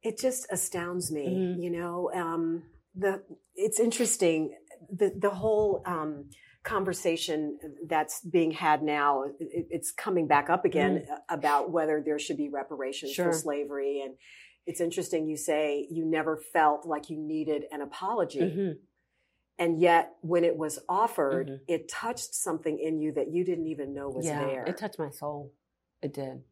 It 0.02 0.18
just 0.18 0.46
astounds 0.50 1.10
me, 1.10 1.26
mm-hmm. 1.26 1.60
you 1.60 1.70
know. 1.70 2.10
Um, 2.14 2.64
the 2.94 3.22
it's 3.56 3.80
interesting 3.80 4.54
the 4.90 5.12
the 5.18 5.30
whole 5.30 5.82
um, 5.86 6.26
conversation 6.62 7.58
that's 7.88 8.20
being 8.20 8.50
had 8.50 8.82
now. 8.82 9.24
It, 9.40 9.66
it's 9.70 9.90
coming 9.90 10.26
back 10.26 10.50
up 10.50 10.64
again 10.64 10.98
mm-hmm. 10.98 11.34
about 11.34 11.70
whether 11.70 12.02
there 12.04 12.18
should 12.18 12.36
be 12.36 12.50
reparations 12.50 13.12
sure. 13.12 13.26
for 13.26 13.32
slavery 13.32 14.02
and 14.04 14.14
it's 14.66 14.80
interesting 14.80 15.26
you 15.26 15.36
say 15.36 15.86
you 15.90 16.04
never 16.04 16.36
felt 16.36 16.86
like 16.86 17.10
you 17.10 17.18
needed 17.18 17.64
an 17.70 17.80
apology. 17.80 18.40
Mm-hmm. 18.40 18.72
And 19.56 19.80
yet, 19.80 20.14
when 20.20 20.42
it 20.42 20.56
was 20.56 20.80
offered, 20.88 21.46
mm-hmm. 21.46 21.64
it 21.68 21.88
touched 21.88 22.34
something 22.34 22.76
in 22.78 22.98
you 22.98 23.12
that 23.12 23.30
you 23.30 23.44
didn't 23.44 23.68
even 23.68 23.94
know 23.94 24.08
was 24.08 24.26
yeah, 24.26 24.44
there. 24.44 24.64
It 24.64 24.76
touched 24.76 24.98
my 24.98 25.10
soul. 25.10 25.52
It 26.02 26.12
did. 26.12 26.42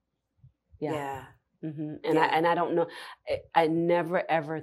Yeah. 0.79 0.92
yeah. 0.92 1.25
Mm-hmm. 1.64 1.94
And 2.05 2.14
yeah. 2.14 2.20
I 2.20 2.27
and 2.27 2.46
I 2.46 2.55
don't 2.55 2.75
know. 2.75 2.87
I, 3.29 3.62
I 3.62 3.66
never 3.66 4.22
ever 4.31 4.62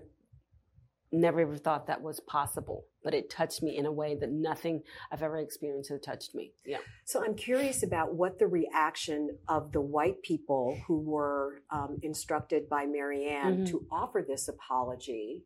never 1.12 1.42
ever 1.42 1.58
thought 1.58 1.88
that 1.88 2.02
was 2.02 2.20
possible, 2.20 2.86
but 3.04 3.14
it 3.14 3.30
touched 3.30 3.64
me 3.64 3.78
in 3.78 3.86
a 3.86 3.92
way 3.92 4.16
that 4.16 4.32
nothing 4.32 4.82
I've 5.12 5.24
ever 5.24 5.38
experienced 5.38 5.90
has 5.90 6.02
touched 6.02 6.36
me. 6.36 6.54
Yeah. 6.66 6.78
So 7.06 7.24
I'm 7.24 7.36
curious 7.36 7.84
about 7.84 8.14
what 8.14 8.40
the 8.40 8.48
reaction 8.48 9.38
of 9.48 9.72
the 9.72 9.82
white 9.82 10.22
people 10.22 10.80
who 10.88 11.00
were 11.00 11.62
um, 11.72 12.00
instructed 12.04 12.70
by 12.70 12.86
Marianne 12.86 13.58
mm-hmm. 13.58 13.66
to 13.66 13.86
offer 13.92 14.24
this 14.28 14.48
apology. 14.48 15.44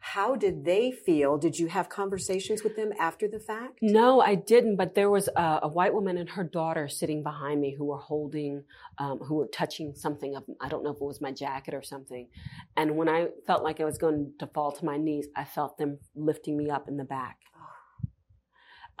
How 0.00 0.36
did 0.36 0.64
they 0.64 0.92
feel? 0.92 1.38
Did 1.38 1.58
you 1.58 1.66
have 1.66 1.88
conversations 1.88 2.62
with 2.62 2.76
them 2.76 2.92
after 2.98 3.26
the 3.28 3.40
fact? 3.40 3.78
No, 3.82 4.20
I 4.20 4.36
didn't. 4.36 4.76
But 4.76 4.94
there 4.94 5.10
was 5.10 5.28
a, 5.36 5.60
a 5.62 5.68
white 5.68 5.92
woman 5.92 6.16
and 6.16 6.30
her 6.30 6.44
daughter 6.44 6.88
sitting 6.88 7.22
behind 7.22 7.60
me 7.60 7.74
who 7.76 7.84
were 7.84 7.98
holding, 7.98 8.64
um, 8.98 9.18
who 9.18 9.34
were 9.34 9.48
touching 9.48 9.94
something 9.94 10.36
of, 10.36 10.44
I 10.60 10.68
don't 10.68 10.84
know 10.84 10.90
if 10.90 10.96
it 10.96 11.04
was 11.04 11.20
my 11.20 11.32
jacket 11.32 11.74
or 11.74 11.82
something. 11.82 12.28
And 12.76 12.96
when 12.96 13.08
I 13.08 13.28
felt 13.46 13.64
like 13.64 13.80
I 13.80 13.84
was 13.84 13.98
going 13.98 14.32
to 14.38 14.46
fall 14.46 14.72
to 14.72 14.84
my 14.84 14.96
knees, 14.96 15.26
I 15.36 15.44
felt 15.44 15.78
them 15.78 15.98
lifting 16.14 16.56
me 16.56 16.70
up 16.70 16.88
in 16.88 16.96
the 16.96 17.04
back. 17.04 17.38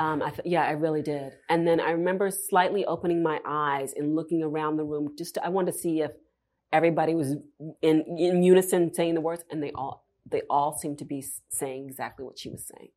Um, 0.00 0.22
I 0.22 0.30
th- 0.30 0.42
yeah, 0.44 0.62
I 0.62 0.72
really 0.72 1.02
did. 1.02 1.32
And 1.48 1.66
then 1.66 1.80
I 1.80 1.90
remember 1.90 2.30
slightly 2.30 2.84
opening 2.84 3.22
my 3.22 3.40
eyes 3.44 3.94
and 3.96 4.14
looking 4.14 4.42
around 4.42 4.76
the 4.76 4.84
room. 4.84 5.14
Just 5.16 5.34
to, 5.34 5.44
I 5.44 5.48
wanted 5.48 5.72
to 5.72 5.78
see 5.78 6.02
if 6.02 6.12
everybody 6.72 7.14
was 7.14 7.34
in, 7.82 8.04
in 8.18 8.42
unison 8.42 8.94
saying 8.94 9.14
the 9.14 9.20
words, 9.20 9.44
and 9.50 9.62
they 9.62 9.72
all 9.72 10.07
they 10.30 10.42
all 10.48 10.76
seemed 10.76 10.98
to 10.98 11.04
be 11.04 11.24
saying 11.50 11.86
exactly 11.88 12.24
what 12.24 12.38
she 12.38 12.50
was 12.50 12.66
saying. 12.66 12.90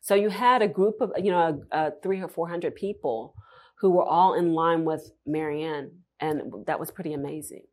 So 0.00 0.14
you 0.14 0.28
had 0.28 0.62
a 0.62 0.68
group 0.68 1.00
of, 1.00 1.12
you 1.16 1.30
know, 1.30 1.62
uh, 1.72 1.90
three 2.02 2.20
or 2.20 2.28
400 2.28 2.74
people 2.74 3.34
who 3.80 3.90
were 3.90 4.04
all 4.04 4.34
in 4.34 4.52
line 4.52 4.84
with 4.84 5.10
Marianne. 5.26 5.90
And 6.20 6.66
that 6.66 6.80
was 6.80 6.90
pretty 6.90 7.12
amazing. 7.12 7.64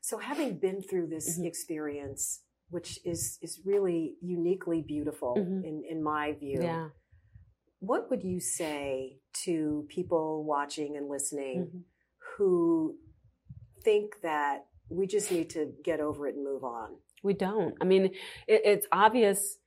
So 0.00 0.18
having 0.18 0.58
been 0.58 0.82
through 0.82 1.08
this 1.08 1.36
mm-hmm. 1.36 1.46
experience, 1.46 2.42
which 2.70 2.98
is, 3.04 3.38
is 3.42 3.60
really 3.64 4.14
uniquely 4.20 4.82
beautiful 4.86 5.34
mm-hmm. 5.36 5.64
in, 5.64 5.82
in 5.88 6.02
my 6.02 6.32
view. 6.32 6.60
Yeah. 6.62 6.88
What 7.80 8.10
would 8.10 8.22
you 8.22 8.40
say 8.40 9.18
to 9.44 9.86
people 9.88 10.44
watching 10.44 10.96
and 10.96 11.08
listening 11.08 11.66
mm-hmm. 11.66 11.78
who 12.36 12.96
think 13.82 14.20
that 14.22 14.66
we 14.88 15.06
just 15.06 15.30
need 15.30 15.50
to 15.50 15.72
get 15.84 16.00
over 16.00 16.26
it 16.28 16.36
and 16.36 16.44
move 16.44 16.64
on? 16.64 16.96
We 17.24 17.34
don't. 17.34 17.74
I 17.80 17.84
mean, 17.84 18.04
it, 18.46 18.62
it's 18.64 18.86
obvious 18.92 19.58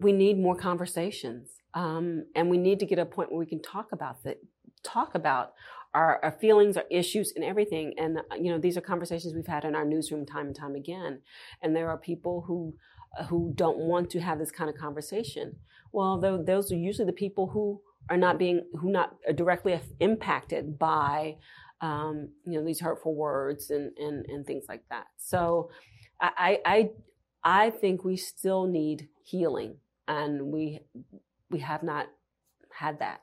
we 0.00 0.12
need 0.12 0.38
more 0.38 0.56
conversations. 0.56 1.50
Um, 1.74 2.24
and 2.34 2.50
we 2.50 2.58
need 2.58 2.80
to 2.80 2.86
get 2.86 2.98
a 2.98 3.06
point 3.06 3.30
where 3.30 3.38
we 3.38 3.46
can 3.46 3.62
talk 3.62 3.92
about 3.92 4.24
that, 4.24 4.38
talk 4.82 5.14
about 5.14 5.52
our, 5.94 6.20
our, 6.22 6.32
feelings, 6.32 6.76
our 6.76 6.84
issues, 6.90 7.32
and 7.34 7.44
everything. 7.44 7.94
And 7.98 8.18
you 8.38 8.50
know, 8.50 8.58
these 8.58 8.76
are 8.76 8.82
conversations 8.82 9.34
we've 9.34 9.46
had 9.46 9.64
in 9.64 9.74
our 9.74 9.84
newsroom 9.84 10.26
time 10.26 10.46
and 10.46 10.56
time 10.56 10.74
again. 10.74 11.20
And 11.62 11.74
there 11.74 11.88
are 11.88 11.98
people 11.98 12.44
who 12.46 12.74
who 13.28 13.52
don't 13.54 13.76
want 13.76 14.08
to 14.08 14.20
have 14.20 14.38
this 14.38 14.50
kind 14.50 14.70
of 14.70 14.76
conversation. 14.76 15.56
Well, 15.92 16.18
those 16.18 16.72
are 16.72 16.76
usually 16.76 17.04
the 17.04 17.12
people 17.12 17.48
who 17.48 17.82
are 18.08 18.16
not 18.16 18.38
being 18.38 18.64
who 18.80 18.90
not 18.90 19.16
directly 19.34 19.78
impacted 20.00 20.78
by 20.78 21.36
um, 21.82 22.30
you 22.46 22.58
know 22.58 22.64
these 22.64 22.80
hurtful 22.80 23.14
words 23.14 23.70
and, 23.70 23.96
and 23.98 24.24
and 24.26 24.46
things 24.46 24.64
like 24.68 24.84
that. 24.88 25.06
So 25.18 25.70
I, 26.22 26.60
I, 26.64 26.90
I 27.42 27.70
think 27.70 28.04
we 28.04 28.16
still 28.16 28.66
need 28.66 29.08
healing, 29.24 29.76
and 30.06 30.52
we, 30.52 30.80
we 31.50 31.58
have 31.58 31.82
not 31.82 32.06
had 32.72 33.00
that. 33.00 33.22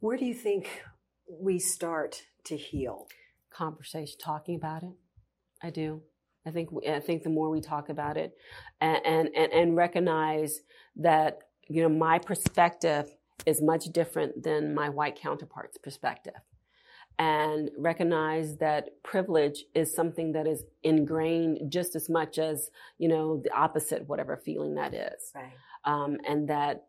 Where 0.00 0.16
do 0.16 0.26
you 0.26 0.34
think 0.34 0.82
we 1.26 1.58
start 1.58 2.22
to 2.44 2.56
heal? 2.56 3.06
Conversation, 3.50 4.18
talking 4.22 4.56
about 4.56 4.82
it. 4.82 4.92
I 5.62 5.70
do. 5.70 6.02
I 6.44 6.50
think 6.50 6.70
I 6.88 6.98
think 6.98 7.22
the 7.22 7.30
more 7.30 7.50
we 7.50 7.60
talk 7.60 7.88
about 7.88 8.16
it, 8.16 8.34
and 8.80 8.98
and 9.06 9.28
and 9.36 9.76
recognize 9.76 10.60
that 10.96 11.38
you 11.68 11.82
know 11.82 11.88
my 11.88 12.18
perspective 12.18 13.14
is 13.46 13.62
much 13.62 13.84
different 13.86 14.42
than 14.42 14.74
my 14.74 14.88
white 14.88 15.14
counterpart's 15.14 15.78
perspective 15.78 16.34
and 17.18 17.70
recognize 17.78 18.56
that 18.56 19.02
privilege 19.02 19.64
is 19.74 19.94
something 19.94 20.32
that 20.32 20.46
is 20.46 20.64
ingrained 20.82 21.70
just 21.70 21.94
as 21.94 22.08
much 22.08 22.38
as 22.38 22.70
you 22.98 23.08
know 23.08 23.40
the 23.44 23.52
opposite 23.52 24.08
whatever 24.08 24.36
feeling 24.36 24.74
that 24.74 24.94
is. 24.94 25.32
Right. 25.34 25.52
um, 25.84 26.18
and 26.26 26.48
that 26.48 26.86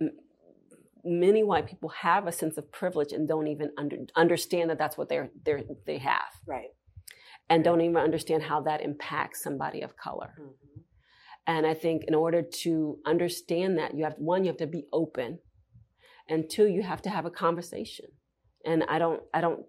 m- 0.00 0.12
many 1.04 1.42
white 1.42 1.66
people 1.66 1.88
have 1.90 2.26
a 2.26 2.32
sense 2.32 2.56
of 2.58 2.70
privilege 2.72 3.12
and 3.12 3.26
don't 3.26 3.48
even 3.48 3.70
under, 3.78 3.96
understand 4.16 4.70
that 4.70 4.78
that's 4.78 4.96
what 4.98 5.08
they're, 5.08 5.30
they're 5.44 5.62
they 5.86 5.98
have. 5.98 6.32
Right. 6.46 6.68
And 7.50 7.64
don't 7.64 7.80
even 7.80 7.96
understand 7.96 8.42
how 8.42 8.60
that 8.62 8.82
impacts 8.82 9.42
somebody 9.42 9.80
of 9.82 9.96
color. 9.96 10.34
Mm-hmm. 10.40 10.80
and 11.46 11.66
i 11.66 11.74
think 11.74 12.04
in 12.04 12.14
order 12.14 12.42
to 12.42 12.98
understand 13.06 13.78
that 13.78 13.94
you 13.96 14.04
have 14.04 14.14
one 14.18 14.44
you 14.44 14.48
have 14.48 14.56
to 14.58 14.66
be 14.66 14.84
open 14.92 15.38
and 16.28 16.48
two 16.50 16.66
you 16.66 16.82
have 16.82 17.02
to 17.02 17.10
have 17.10 17.24
a 17.26 17.30
conversation 17.30 18.06
and 18.64 18.84
I 18.88 18.98
don't, 18.98 19.22
I 19.32 19.40
don't, 19.40 19.64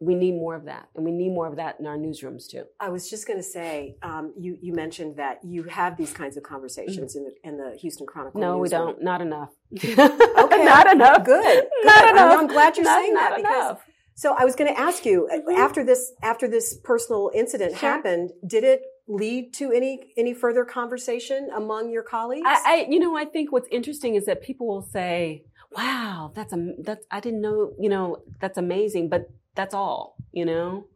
we 0.00 0.14
need 0.14 0.32
more 0.32 0.54
of 0.54 0.66
that. 0.66 0.88
And 0.94 1.04
we 1.04 1.10
need 1.10 1.30
more 1.30 1.48
of 1.48 1.56
that 1.56 1.80
in 1.80 1.86
our 1.86 1.96
newsrooms 1.96 2.48
too. 2.48 2.64
I 2.78 2.88
was 2.88 3.10
just 3.10 3.26
going 3.26 3.38
to 3.38 3.42
say, 3.42 3.96
um, 4.02 4.32
you, 4.38 4.56
you 4.60 4.72
mentioned 4.72 5.16
that 5.16 5.40
you 5.42 5.64
have 5.64 5.96
these 5.96 6.12
kinds 6.12 6.36
of 6.36 6.44
conversations 6.44 7.16
mm-hmm. 7.16 7.48
in, 7.48 7.56
the, 7.58 7.64
in 7.66 7.72
the 7.72 7.78
Houston 7.78 8.06
Chronicle. 8.06 8.40
No, 8.40 8.58
newsroom. 8.58 8.62
we 8.62 8.68
don't. 8.68 9.02
Not 9.02 9.20
enough. 9.20 9.50
okay. 9.76 10.64
Not 10.64 10.92
enough. 10.92 11.24
Good. 11.24 11.44
Good. 11.82 11.84
Not 11.84 12.10
enough. 12.10 12.38
I'm, 12.38 12.46
glad 12.46 12.76
you're 12.76 12.84
not, 12.84 13.02
saying 13.02 13.14
not 13.14 13.30
that 13.30 13.38
enough. 13.40 13.78
because 13.78 13.94
so 14.18 14.34
I 14.36 14.44
was 14.44 14.56
going 14.56 14.74
to 14.74 14.80
ask 14.80 15.04
you 15.04 15.28
mm-hmm. 15.32 15.60
after 15.60 15.84
this 15.84 16.12
after 16.24 16.48
this 16.48 16.76
personal 16.82 17.30
incident 17.32 17.78
sure. 17.78 17.88
happened, 17.88 18.32
did 18.44 18.64
it 18.64 18.82
lead 19.06 19.54
to 19.54 19.70
any 19.70 20.12
any 20.16 20.34
further 20.34 20.64
conversation 20.64 21.50
among 21.54 21.92
your 21.92 22.02
colleagues? 22.02 22.44
I, 22.44 22.62
I, 22.64 22.86
you 22.90 22.98
know, 22.98 23.16
I 23.16 23.26
think 23.26 23.52
what's 23.52 23.68
interesting 23.70 24.16
is 24.16 24.26
that 24.26 24.42
people 24.42 24.66
will 24.66 24.82
say, 24.82 25.44
wow, 25.70 26.32
that's 26.34 26.52
a 26.52 26.74
that's 26.82 27.04
I 27.10 27.20
didn't 27.20 27.40
know, 27.40 27.72
you 27.78 27.88
know, 27.88 28.18
that's 28.40 28.58
amazing, 28.58 29.08
but 29.08 29.30
that's 29.54 29.74
all, 29.74 30.16
you 30.32 30.44
know. 30.44 30.86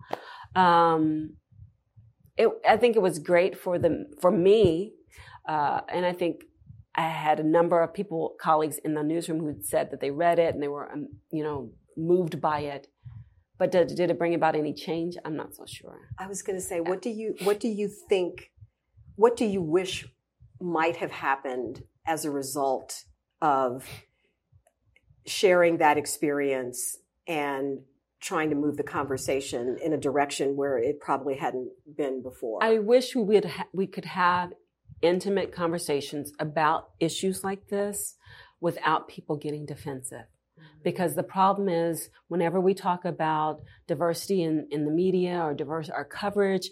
Um, 0.54 1.36
it, 2.36 2.48
I 2.68 2.76
think 2.76 2.96
it 2.96 3.02
was 3.02 3.18
great 3.18 3.58
for 3.58 3.78
the 3.78 4.06
for 4.20 4.30
me, 4.30 4.92
uh, 5.48 5.80
and 5.88 6.06
I 6.06 6.12
think 6.12 6.44
I 6.94 7.08
had 7.08 7.40
a 7.40 7.44
number 7.44 7.80
of 7.80 7.94
people, 7.94 8.34
colleagues 8.40 8.78
in 8.78 8.94
the 8.94 9.02
newsroom 9.02 9.40
who 9.40 9.56
said 9.62 9.90
that 9.90 10.00
they 10.00 10.10
read 10.10 10.38
it 10.38 10.54
and 10.54 10.62
they 10.62 10.68
were, 10.68 10.90
um, 10.90 11.08
you 11.30 11.42
know, 11.42 11.70
moved 11.96 12.40
by 12.40 12.60
it. 12.60 12.88
But 13.58 13.70
did, 13.70 13.88
did 13.88 14.10
it 14.10 14.18
bring 14.18 14.34
about 14.34 14.56
any 14.56 14.74
change? 14.74 15.16
I'm 15.24 15.36
not 15.36 15.54
so 15.54 15.64
sure. 15.66 15.96
I 16.18 16.26
was 16.26 16.42
going 16.42 16.56
to 16.58 16.64
say, 16.64 16.80
what 16.80 17.00
do 17.00 17.10
you 17.10 17.34
what 17.44 17.60
do 17.60 17.68
you 17.68 17.88
think? 18.08 18.50
What 19.16 19.36
do 19.36 19.44
you 19.44 19.62
wish 19.62 20.06
might 20.60 20.96
have 20.96 21.10
happened 21.10 21.84
as 22.06 22.24
a 22.24 22.30
result 22.30 23.04
of 23.40 23.86
sharing 25.26 25.78
that 25.78 25.98
experience 25.98 26.96
and 27.26 27.80
trying 28.20 28.50
to 28.50 28.56
move 28.56 28.76
the 28.76 28.82
conversation 28.82 29.78
in 29.82 29.92
a 29.92 29.98
direction 29.98 30.56
where 30.56 30.78
it 30.78 31.00
probably 31.00 31.36
hadn't 31.36 31.70
been 31.96 32.22
before. 32.22 32.62
I 32.62 32.78
wish 32.78 33.16
we 33.16 33.22
would 33.22 33.44
ha- 33.46 33.66
we 33.72 33.86
could 33.86 34.04
have 34.04 34.52
intimate 35.02 35.52
conversations 35.52 36.32
about 36.38 36.90
issues 37.00 37.42
like 37.42 37.68
this 37.68 38.14
without 38.60 39.08
people 39.08 39.36
getting 39.36 39.66
defensive. 39.66 40.26
Mm-hmm. 40.58 40.82
Because 40.84 41.16
the 41.16 41.24
problem 41.24 41.68
is 41.68 42.10
whenever 42.28 42.60
we 42.60 42.74
talk 42.74 43.04
about 43.04 43.62
diversity 43.88 44.42
in, 44.42 44.68
in 44.70 44.84
the 44.84 44.92
media 44.92 45.40
or 45.40 45.52
diverse 45.52 45.90
our 45.90 46.04
coverage, 46.04 46.70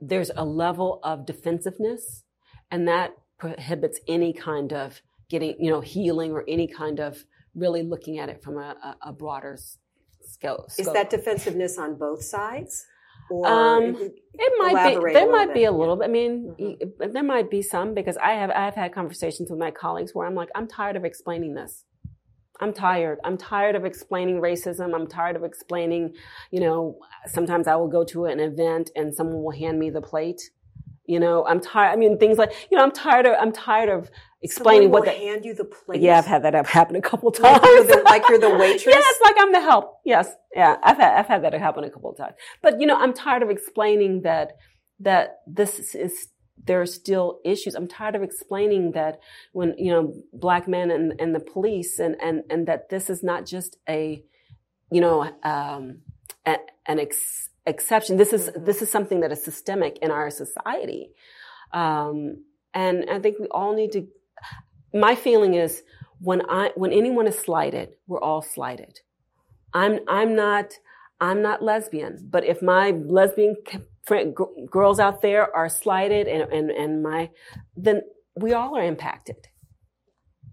there's 0.00 0.32
a 0.36 0.44
level 0.44 0.98
of 1.04 1.24
defensiveness 1.24 2.24
and 2.72 2.88
that 2.88 3.14
prohibits 3.38 4.00
any 4.08 4.32
kind 4.32 4.72
of 4.72 5.00
getting, 5.28 5.54
you 5.60 5.70
know, 5.70 5.80
healing 5.80 6.32
or 6.32 6.44
any 6.48 6.66
kind 6.66 6.98
of 6.98 7.24
really 7.54 7.82
looking 7.82 8.18
at 8.18 8.28
it 8.28 8.42
from 8.42 8.58
a, 8.58 8.96
a 9.02 9.12
broader 9.12 9.58
scope. 10.22 10.70
Is 10.78 10.92
that 10.92 11.10
defensiveness 11.10 11.78
on 11.78 11.96
both 11.96 12.22
sides? 12.22 12.86
Or 13.30 13.46
um, 13.46 13.96
it 14.34 14.52
might 14.58 14.94
be. 14.94 15.12
There 15.12 15.30
might 15.30 15.46
bit. 15.48 15.54
be 15.54 15.64
a 15.64 15.72
little 15.72 15.96
bit. 15.96 16.04
I 16.04 16.08
mean, 16.08 16.54
mm-hmm. 16.58 17.12
there 17.12 17.22
might 17.22 17.50
be 17.50 17.62
some 17.62 17.94
because 17.94 18.16
I 18.16 18.32
have 18.32 18.50
I've 18.50 18.74
had 18.74 18.92
conversations 18.92 19.50
with 19.50 19.58
my 19.58 19.70
colleagues 19.70 20.12
where 20.14 20.26
I'm 20.26 20.34
like, 20.34 20.50
I'm 20.54 20.66
tired 20.66 20.96
of 20.96 21.04
explaining 21.04 21.54
this. 21.54 21.84
I'm 22.60 22.72
tired. 22.72 23.18
I'm 23.24 23.36
tired 23.36 23.74
of 23.74 23.84
explaining 23.84 24.40
racism. 24.40 24.94
I'm 24.94 25.08
tired 25.08 25.34
of 25.34 25.42
explaining, 25.42 26.14
you 26.52 26.60
know, 26.60 26.98
sometimes 27.26 27.66
I 27.66 27.74
will 27.74 27.88
go 27.88 28.04
to 28.04 28.26
an 28.26 28.38
event 28.38 28.90
and 28.94 29.12
someone 29.12 29.42
will 29.42 29.50
hand 29.52 29.78
me 29.78 29.90
the 29.90 30.00
plate. 30.00 30.40
You 31.06 31.18
know, 31.18 31.44
I'm 31.46 31.60
tired. 31.60 31.92
I 31.92 31.96
mean, 31.96 32.18
things 32.18 32.38
like, 32.38 32.52
you 32.70 32.76
know, 32.76 32.84
I'm 32.84 32.92
tired 32.92 33.26
of, 33.26 33.34
I'm 33.40 33.52
tired 33.52 33.88
of 33.88 34.10
explaining 34.42 34.90
what 34.90 35.04
they 35.04 35.26
hand 35.26 35.44
you 35.44 35.54
the 35.54 35.64
plate. 35.64 36.00
Yeah, 36.00 36.18
I've 36.18 36.26
had 36.26 36.42
that 36.44 36.66
happen 36.66 36.96
a 36.96 37.00
couple 37.00 37.30
times. 37.30 37.60
Like 37.60 37.64
you're 37.64 37.84
the, 37.84 38.02
like 38.04 38.28
you're 38.28 38.38
the 38.38 38.50
waitress. 38.58 38.94
yes, 38.94 39.14
like 39.22 39.36
I'm 39.38 39.52
the 39.52 39.60
help. 39.60 40.00
Yes, 40.04 40.28
yeah, 40.54 40.76
I've 40.82 40.96
had 40.96 41.18
I've 41.18 41.26
had 41.26 41.44
that 41.44 41.54
happen 41.54 41.84
a 41.84 41.90
couple 41.90 42.10
of 42.10 42.16
times. 42.16 42.34
But 42.62 42.80
you 42.80 42.86
know, 42.86 42.96
I'm 42.96 43.14
tired 43.14 43.42
of 43.42 43.50
explaining 43.50 44.22
that 44.22 44.52
that 45.00 45.38
this 45.46 45.94
is 45.94 46.28
there 46.64 46.80
are 46.80 46.86
still 46.86 47.40
issues. 47.44 47.74
I'm 47.74 47.88
tired 47.88 48.14
of 48.14 48.22
explaining 48.22 48.92
that 48.92 49.20
when 49.52 49.74
you 49.78 49.92
know 49.92 50.14
black 50.32 50.68
men 50.68 50.90
and, 50.90 51.20
and 51.20 51.34
the 51.34 51.40
police 51.40 51.98
and 51.98 52.16
and 52.22 52.42
and 52.50 52.66
that 52.68 52.88
this 52.88 53.10
is 53.10 53.22
not 53.22 53.46
just 53.46 53.76
a 53.88 54.22
you 54.90 55.00
know 55.00 55.30
um, 55.42 55.98
a, 56.46 56.56
an 56.86 56.98
ex- 57.00 57.50
exception. 57.66 58.16
This 58.16 58.32
is 58.32 58.48
mm-hmm. 58.48 58.64
this 58.64 58.82
is 58.82 58.90
something 58.90 59.20
that 59.20 59.32
is 59.32 59.44
systemic 59.44 59.98
in 59.98 60.10
our 60.10 60.30
society. 60.30 61.10
Um, 61.72 62.44
and 62.74 63.08
I 63.10 63.18
think 63.18 63.38
we 63.38 63.46
all 63.48 63.74
need 63.74 63.92
to 63.92 64.06
my 64.94 65.14
feeling 65.14 65.54
is 65.54 65.82
when 66.20 66.42
I 66.48 66.70
when 66.74 66.92
anyone 66.92 67.26
is 67.26 67.38
slighted, 67.38 67.94
we're 68.06 68.20
all 68.20 68.42
slighted. 68.42 69.00
I'm 69.72 70.00
I'm 70.08 70.34
not 70.34 70.74
I'm 71.20 71.40
not 71.40 71.62
lesbian, 71.62 72.28
but 72.30 72.44
if 72.44 72.62
my 72.62 72.90
lesbian 72.90 73.56
friend, 74.04 74.34
g- 74.36 74.66
girls 74.70 74.98
out 74.98 75.22
there 75.22 75.54
are 75.54 75.68
slighted 75.68 76.26
and, 76.26 76.52
and, 76.52 76.70
and 76.70 77.02
my, 77.02 77.30
then 77.76 78.02
we 78.36 78.52
all 78.52 78.76
are 78.76 78.82
impacted. 78.82 79.36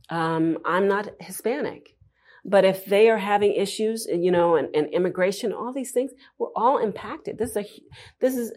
Um, 0.09 0.59
I'm 0.65 0.87
not 0.87 1.09
Hispanic. 1.19 1.95
But 2.49 2.65
if 2.65 2.85
they 2.85 3.09
are 3.09 3.17
having 3.17 3.53
issues, 3.53 4.07
you 4.09 4.31
know, 4.31 4.55
and, 4.55 4.67
and 4.75 4.87
immigration, 4.87 5.53
all 5.53 5.71
these 5.73 5.91
things, 5.91 6.11
we're 6.37 6.53
all 6.55 6.77
impacted. 6.79 7.37
This 7.37 7.51
is 7.51 7.57
a, 7.57 7.65
this 8.19 8.35
is, 8.35 8.53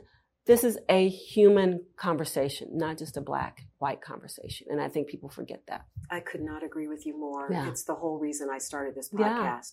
this 0.47 0.65
is 0.65 0.79
a 0.89 1.09
human 1.09 1.85
conversation, 1.97 2.69
not 2.73 2.99
just 2.99 3.17
a 3.17 3.21
black 3.21 3.55
white 3.79 4.01
conversation. 4.01 4.67
And 4.71 4.81
I 4.81 4.89
think 4.89 5.09
people 5.09 5.29
forget 5.29 5.63
that. 5.69 5.83
I 6.11 6.21
could 6.21 6.41
not 6.41 6.63
agree 6.65 6.89
with 6.89 7.05
you 7.07 7.19
more. 7.19 7.49
Yeah. 7.51 7.69
It's 7.69 7.85
the 7.85 7.95
whole 7.95 8.19
reason 8.19 8.49
I 8.53 8.59
started 8.59 8.95
this 8.95 9.11
Yeah. 9.17 9.29
podcast. 9.29 9.73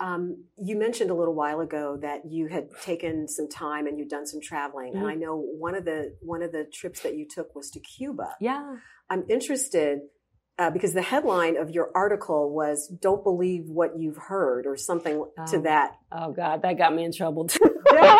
Um, 0.00 0.44
you 0.56 0.76
mentioned 0.76 1.10
a 1.10 1.14
little 1.14 1.34
while 1.34 1.60
ago 1.60 1.98
that 2.02 2.22
you 2.28 2.48
had 2.48 2.68
taken 2.82 3.28
some 3.28 3.48
time 3.48 3.86
and 3.86 3.98
you'd 3.98 4.08
done 4.10 4.26
some 4.26 4.40
traveling, 4.40 4.94
and 4.94 5.04
Mhm. 5.04 5.10
I 5.10 5.14
know 5.14 5.36
one 5.36 5.74
of 5.74 5.84
the 5.84 6.16
one 6.20 6.42
of 6.42 6.50
the 6.52 6.64
trips 6.64 7.00
that 7.04 7.14
you 7.16 7.26
took 7.26 7.54
was 7.54 7.70
to 7.70 7.80
Cuba. 7.80 8.34
Yeah. 8.40 8.76
I'm 9.08 9.24
interested 9.30 10.00
uh, 10.58 10.70
because 10.70 10.92
the 10.92 11.02
headline 11.02 11.56
of 11.56 11.70
your 11.70 11.90
article 11.94 12.50
was 12.52 12.88
"Don't 12.88 13.22
believe 13.22 13.68
what 13.68 13.98
you've 13.98 14.16
heard" 14.16 14.66
or 14.66 14.76
something 14.76 15.24
to 15.48 15.56
Oh. 15.56 15.60
that. 15.62 15.92
Oh 16.12 16.32
God, 16.32 16.62
that 16.62 16.78
got 16.78 16.94
me 16.94 17.04
in 17.04 17.12
trouble 17.12 17.46
too. 17.46 17.58
okay. 17.90 18.18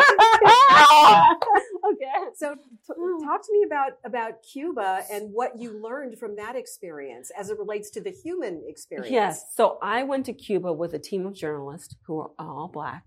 So, 2.37 2.55
t- 2.55 3.25
talk 3.25 3.43
to 3.43 3.53
me 3.53 3.65
about 3.67 3.93
about 4.05 4.43
Cuba 4.43 5.03
and 5.11 5.33
what 5.33 5.59
you 5.59 5.81
learned 5.83 6.19
from 6.19 6.37
that 6.37 6.57
experience 6.57 7.31
as 7.39 7.51
it 7.51 7.59
relates 7.59 7.91
to 7.91 8.01
the 8.01 8.11
human 8.11 8.63
experience. 8.67 9.11
Yes. 9.11 9.45
So 9.55 9.79
I 9.83 10.05
went 10.05 10.27
to 10.27 10.33
Cuba 10.33 10.73
with 10.73 10.95
a 10.95 10.99
team 10.99 11.27
of 11.27 11.35
journalists 11.35 11.97
who 12.07 12.15
were 12.15 12.31
all 12.39 12.69
black. 12.73 13.05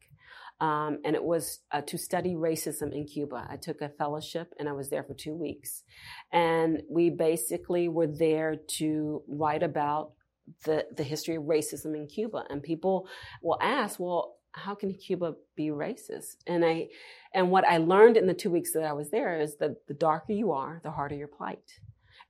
Um, 0.62 1.00
and 1.04 1.16
it 1.16 1.24
was 1.24 1.60
uh, 1.72 1.82
to 1.82 1.98
study 1.98 2.36
racism 2.36 2.94
in 2.94 3.06
Cuba. 3.06 3.48
I 3.50 3.58
took 3.58 3.82
a 3.82 3.90
fellowship 3.90 4.54
and 4.60 4.70
I 4.70 4.74
was 4.74 4.90
there 4.90 5.04
for 5.04 5.16
two 5.16 5.34
weeks. 5.34 5.84
And 6.32 6.84
we 6.90 7.10
basically 7.10 7.90
were 7.90 8.08
there 8.08 8.56
to 8.78 9.24
write 9.28 9.64
about 9.64 10.12
the, 10.66 10.86
the 10.96 11.04
history 11.04 11.36
of 11.36 11.44
racism 11.44 11.96
in 11.96 12.06
Cuba. 12.06 12.46
And 12.50 12.62
people 12.62 13.08
will 13.42 13.58
ask, 13.60 14.00
well, 14.00 14.36
how 14.52 14.76
can 14.76 14.94
Cuba 14.94 15.34
be 15.56 15.70
racist? 15.70 16.36
And 16.46 16.64
I, 16.64 16.90
and 17.34 17.50
what 17.50 17.66
I 17.66 17.78
learned 17.78 18.18
in 18.18 18.28
the 18.28 18.34
two 18.36 18.52
weeks 18.52 18.74
that 18.74 18.84
I 18.84 18.94
was 18.94 19.10
there 19.10 19.40
is 19.40 19.58
that 19.58 19.88
the 19.88 19.96
darker 19.96 20.34
you 20.34 20.52
are, 20.52 20.80
the 20.84 20.92
harder 20.92 21.16
your 21.16 21.28
plight. 21.28 21.80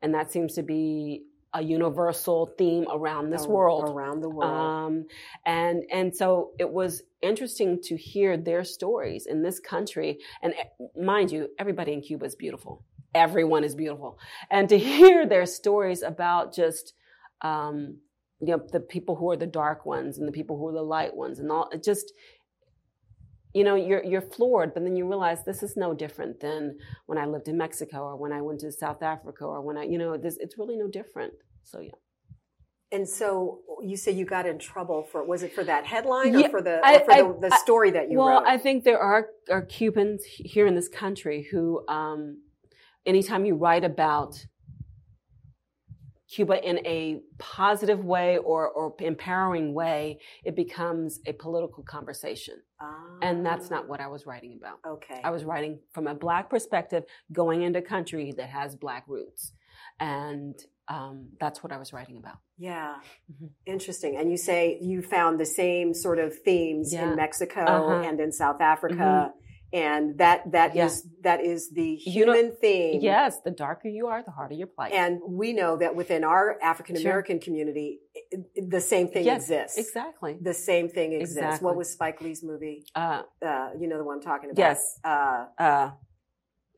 And 0.01 0.13
that 0.13 0.31
seems 0.31 0.53
to 0.53 0.63
be 0.63 1.23
a 1.53 1.61
universal 1.61 2.53
theme 2.57 2.85
around 2.89 3.29
this 3.29 3.45
world. 3.45 3.89
around 3.89 4.21
the 4.21 4.29
world. 4.29 4.51
Um, 4.51 5.05
and 5.45 5.83
and 5.91 6.15
so 6.15 6.51
it 6.59 6.69
was 6.69 7.03
interesting 7.21 7.81
to 7.83 7.97
hear 7.97 8.37
their 8.37 8.63
stories 8.63 9.25
in 9.25 9.43
this 9.43 9.59
country. 9.59 10.19
And 10.41 10.53
eh, 10.53 10.85
mind 10.99 11.31
you, 11.31 11.49
everybody 11.59 11.93
in 11.93 12.01
Cuba 12.01 12.25
is 12.25 12.35
beautiful. 12.35 12.83
Everyone 13.13 13.63
is 13.65 13.75
beautiful, 13.75 14.17
and 14.49 14.69
to 14.69 14.77
hear 14.97 15.25
their 15.25 15.45
stories 15.45 16.01
about 16.01 16.53
just 16.53 16.93
um, 17.41 17.97
you 18.39 18.47
know 18.47 18.61
the 18.71 18.79
people 18.79 19.15
who 19.15 19.29
are 19.31 19.37
the 19.37 19.45
dark 19.45 19.85
ones 19.85 20.17
and 20.17 20.27
the 20.27 20.31
people 20.31 20.57
who 20.57 20.67
are 20.69 20.73
the 20.73 20.81
light 20.81 21.15
ones, 21.15 21.39
and 21.39 21.51
all 21.51 21.69
it 21.73 21.83
just 21.83 22.13
you 23.53 23.63
know 23.63 23.75
you're 23.75 24.03
you're 24.03 24.21
floored 24.21 24.73
but 24.73 24.83
then 24.83 24.95
you 24.95 25.07
realize 25.07 25.43
this 25.43 25.61
is 25.63 25.75
no 25.75 25.93
different 25.93 26.39
than 26.39 26.77
when 27.07 27.17
i 27.17 27.25
lived 27.25 27.47
in 27.47 27.57
mexico 27.57 27.99
or 28.03 28.15
when 28.15 28.31
i 28.31 28.41
went 28.41 28.59
to 28.59 28.71
south 28.71 29.01
africa 29.03 29.43
or 29.45 29.61
when 29.61 29.77
i 29.77 29.83
you 29.83 29.97
know 29.97 30.17
this 30.17 30.37
it's 30.39 30.57
really 30.57 30.77
no 30.77 30.87
different 30.87 31.33
so 31.63 31.79
yeah 31.79 31.91
And 32.93 33.07
so 33.07 33.59
you 33.89 33.95
say 33.97 34.11
you 34.11 34.25
got 34.25 34.45
in 34.45 34.57
trouble 34.59 34.99
for 35.11 35.23
was 35.23 35.43
it 35.43 35.53
for 35.57 35.63
that 35.63 35.85
headline 35.85 36.35
or 36.35 36.39
Yeah, 36.39 36.49
for 36.49 36.61
the 36.61 36.75
or 36.79 36.99
for 37.05 37.13
I- 37.13 37.21
the, 37.21 37.49
the 37.49 37.57
story 37.65 37.91
that 37.91 38.05
you 38.11 38.17
well, 38.17 38.27
wrote? 38.27 38.43
Well, 38.43 38.51
I 38.55 38.57
think 38.57 38.83
there 38.83 38.99
are, 38.99 39.27
are 39.49 39.61
Cubans 39.61 40.23
here 40.25 40.67
in 40.67 40.75
this 40.75 40.89
country 40.89 41.47
who, 41.51 41.63
um, 41.87 42.41
anytime 43.05 43.45
you 43.45 43.55
write 43.55 43.85
about 43.85 44.45
Cuba 46.31 46.63
in 46.67 46.77
a 46.85 47.19
positive 47.37 48.03
way 48.05 48.37
or, 48.37 48.69
or 48.69 48.95
empowering 48.99 49.73
way, 49.73 50.19
it 50.45 50.55
becomes 50.55 51.19
a 51.25 51.33
political 51.33 51.83
conversation. 51.83 52.55
And 53.21 53.45
that's 53.45 53.69
not 53.69 53.87
what 53.87 53.99
I 53.99 54.07
was 54.07 54.25
writing 54.25 54.57
about. 54.59 54.79
Ah, 54.83 54.89
okay. 54.95 55.21
I 55.23 55.29
was 55.29 55.43
writing 55.43 55.79
from 55.91 56.07
a 56.07 56.15
black 56.15 56.49
perspective, 56.49 57.03
going 57.31 57.61
into 57.61 57.79
a 57.79 57.81
country 57.83 58.33
that 58.37 58.49
has 58.49 58.75
black 58.75 59.03
roots. 59.07 59.53
And 59.99 60.55
um, 60.87 61.27
that's 61.39 61.61
what 61.63 61.71
I 61.71 61.77
was 61.77 61.93
writing 61.93 62.17
about. 62.17 62.37
yeah, 62.57 62.95
Mhm. 63.31 63.49
interesting. 63.65 64.15
And 64.17 64.29
you 64.31 64.37
say 64.37 64.77
you 64.81 65.01
found 65.01 65.39
the 65.39 65.45
same 65.45 65.93
sort 65.93 66.19
of 66.19 66.37
themes 66.39 66.93
Yeah. 66.93 67.09
in 67.09 67.15
Mexico 67.15 67.61
Uh-huh. 67.61 68.01
and 68.07 68.19
in 68.19 68.31
South 68.31 68.61
Africa, 68.61 69.33
and 69.73 70.17
that 70.17 70.51
that 70.51 70.75
Yeah. 70.75 70.85
is 70.87 71.07
that 71.21 71.39
is 71.41 71.71
the 71.71 71.99
You 72.05 72.11
human 72.25 72.51
theme. 72.59 73.01
Yes, 73.01 73.39
the 73.45 73.51
darker 73.51 73.87
you 73.87 74.07
are, 74.07 74.21
the 74.23 74.31
harder 74.31 74.55
your 74.55 74.67
plight. 74.67 74.91
And 74.93 75.19
we 75.25 75.53
know 75.53 75.77
that 75.77 75.95
within 75.95 76.23
our 76.23 76.57
African 76.61 76.97
American 76.97 77.39
community, 77.39 77.99
i- 78.15 78.19
i- 78.35 78.65
the 78.67 78.81
same 78.81 79.07
thing 79.07 79.23
yes, 79.25 79.43
exists. 79.49 79.77
exactly. 79.77 80.37
The 80.41 80.53
same 80.53 80.89
thing 80.89 81.13
exists. 81.13 81.37
Exactly. 81.37 81.65
What 81.65 81.75
was 81.77 81.89
Spike 81.91 82.21
Lee's 82.21 82.43
movie? 82.43 82.83
Uh, 82.95 83.23
Uh, 83.41 83.69
you 83.79 83.87
know 83.87 83.97
the 83.97 84.03
one 84.03 84.15
I'm 84.17 84.21
talking 84.21 84.49
about. 84.51 84.59
yes. 84.59 84.99
Uh, 85.03 85.45
Uh, 85.57 85.91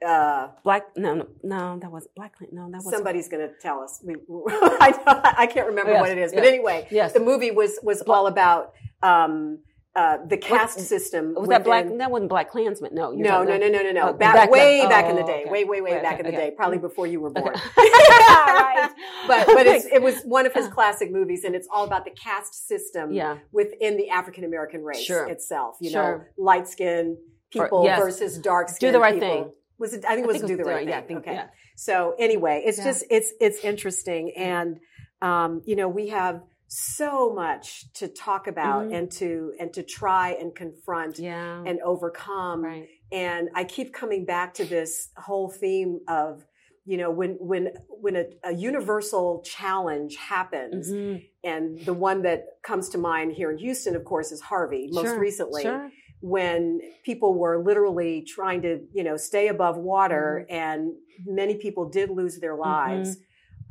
uh, 0.05 0.49
Black, 0.63 0.83
no, 0.97 1.13
no, 1.15 1.27
no, 1.43 1.79
that 1.79 1.91
was 1.91 2.07
Black. 2.15 2.33
No, 2.51 2.69
that 2.69 2.83
was 2.83 2.93
somebody's 2.93 3.29
going 3.29 3.47
to 3.47 3.53
tell 3.61 3.79
us. 3.81 4.03
We, 4.05 4.15
I, 4.49 5.33
I 5.37 5.47
can't 5.47 5.67
remember 5.67 5.91
Yes, 5.93 6.01
what 6.01 6.11
it 6.11 6.17
is, 6.17 6.33
but 6.33 6.43
anyway, 6.43 6.87
Yes, 6.91 7.13
the 7.13 7.21
movie 7.21 7.51
was 7.51 7.79
was 7.83 8.01
all 8.01 8.27
about 8.27 8.73
um, 9.01 9.59
uh, 9.95 10.17
the 10.27 10.37
caste 10.37 10.79
system. 10.79 11.35
was 11.35 11.49
that 11.49 11.63
Black? 11.63 11.85
That 11.97 12.09
wasn't 12.09 12.29
Black 12.29 12.49
Klansman. 12.49 12.95
No, 12.95 13.11
No, 13.11 13.43
no, 13.43 13.57
no, 13.57 13.67
no, 13.69 13.81
no, 13.83 13.91
no. 13.91 14.09
Oh, 14.09 14.13
back, 14.13 14.33
back 14.33 14.49
way 14.51 14.79
then. 14.79 14.89
back 14.89 15.05
Oh, 15.05 15.09
in 15.11 15.15
the 15.17 15.23
day, 15.23 15.41
okay. 15.43 15.51
way, 15.51 15.63
way, 15.65 15.81
way 15.81 15.91
Okay, 15.93 16.01
back 16.01 16.19
in 16.19 16.25
the 16.25 16.31
okay. 16.31 16.49
day, 16.49 16.55
probably 16.55 16.79
before 16.79 17.05
you 17.05 17.19
were 17.21 17.29
born. 17.29 17.49
Okay. 17.49 17.61
right. 17.77 18.89
But 19.27 19.47
but 19.47 19.67
it's, 19.67 19.85
it 19.91 20.01
was 20.01 20.21
one 20.23 20.45
of 20.45 20.53
his 20.53 20.67
classic 20.67 21.11
movies, 21.11 21.43
and 21.43 21.53
it's 21.55 21.67
all 21.71 21.83
about 21.85 22.05
the 22.05 22.11
caste 22.11 22.67
system 22.67 23.11
yeah, 23.13 23.37
within 23.51 23.97
the 23.97 24.09
African 24.09 24.43
American 24.43 24.83
race 24.83 25.03
Sure. 25.03 25.27
itself. 25.27 25.77
You 25.79 25.91
Sure. 25.91 26.17
know, 26.37 26.43
light 26.43 26.67
skinned 26.67 27.17
people 27.51 27.83
yes. 27.83 27.99
versus 27.99 28.37
dark 28.39 28.69
skinned 28.69 28.79
do 28.93 28.97
the 28.97 28.99
right 28.99 29.13
people. 29.13 29.27
thing. 29.29 29.51
Was 29.77 29.93
it? 29.93 30.05
I 30.05 30.15
think 30.15 30.25
it 30.25 30.33
was 30.33 30.41
do 30.41 30.57
the 30.57 30.63
right 30.63 30.79
thing. 30.79 30.89
Yeah, 30.89 30.97
I 30.97 31.01
think, 31.01 31.19
okay. 31.19 31.33
yeah. 31.33 31.47
So 31.75 32.15
anyway, 32.17 32.63
it's 32.65 32.77
Yeah. 32.79 32.83
just 32.85 33.05
it's 33.09 33.31
it's 33.39 33.59
interesting, 33.63 34.31
and 34.35 34.79
um, 35.21 35.61
you 35.65 35.75
know 35.75 35.87
we 35.87 36.09
have 36.09 36.41
so 36.75 37.33
much 37.33 37.91
to 37.93 38.07
talk 38.07 38.47
about 38.47 38.87
Mhm. 38.87 38.95
and 38.97 39.11
to 39.11 39.53
and 39.59 39.73
to 39.73 39.83
try 39.83 40.29
and 40.31 40.55
confront 40.55 41.19
yeah, 41.19 41.63
and 41.65 41.79
overcome. 41.81 42.63
right. 42.63 42.87
And 43.11 43.49
I 43.53 43.63
keep 43.63 43.93
coming 43.93 44.25
back 44.25 44.53
to 44.55 44.65
this 44.65 45.09
whole 45.17 45.49
theme 45.49 45.99
of 46.07 46.45
you 46.85 46.97
know 46.97 47.11
when 47.11 47.31
when 47.39 47.73
when 47.89 48.15
a, 48.15 48.25
a 48.43 48.51
universal 48.53 49.41
challenge 49.45 50.15
happens, 50.17 50.91
Mhm. 50.91 51.23
and 51.43 51.79
the 51.85 51.93
one 51.93 52.23
that 52.23 52.39
comes 52.63 52.89
to 52.89 52.97
mind 52.97 53.33
here 53.33 53.51
in 53.51 53.57
Houston, 53.57 53.95
of 53.95 54.03
course, 54.03 54.31
is 54.31 54.41
Harvey. 54.41 54.89
Most 54.91 55.05
Sure, 55.09 55.19
recently, 55.19 55.61
Sure. 55.63 55.91
when 56.21 56.81
people 57.03 57.35
were 57.35 57.61
literally 57.63 58.21
trying 58.23 58.61
to, 58.63 58.79
you 58.93 59.03
know, 59.03 59.15
stay 59.17 59.47
above 59.47 59.77
water 59.77 60.45
Mm-hmm. 60.49 60.55
and 60.55 60.93
many 61.25 61.55
people 61.55 61.87
did 61.87 62.09
lose 62.09 62.39
their 62.39 62.55
lives. 62.55 63.17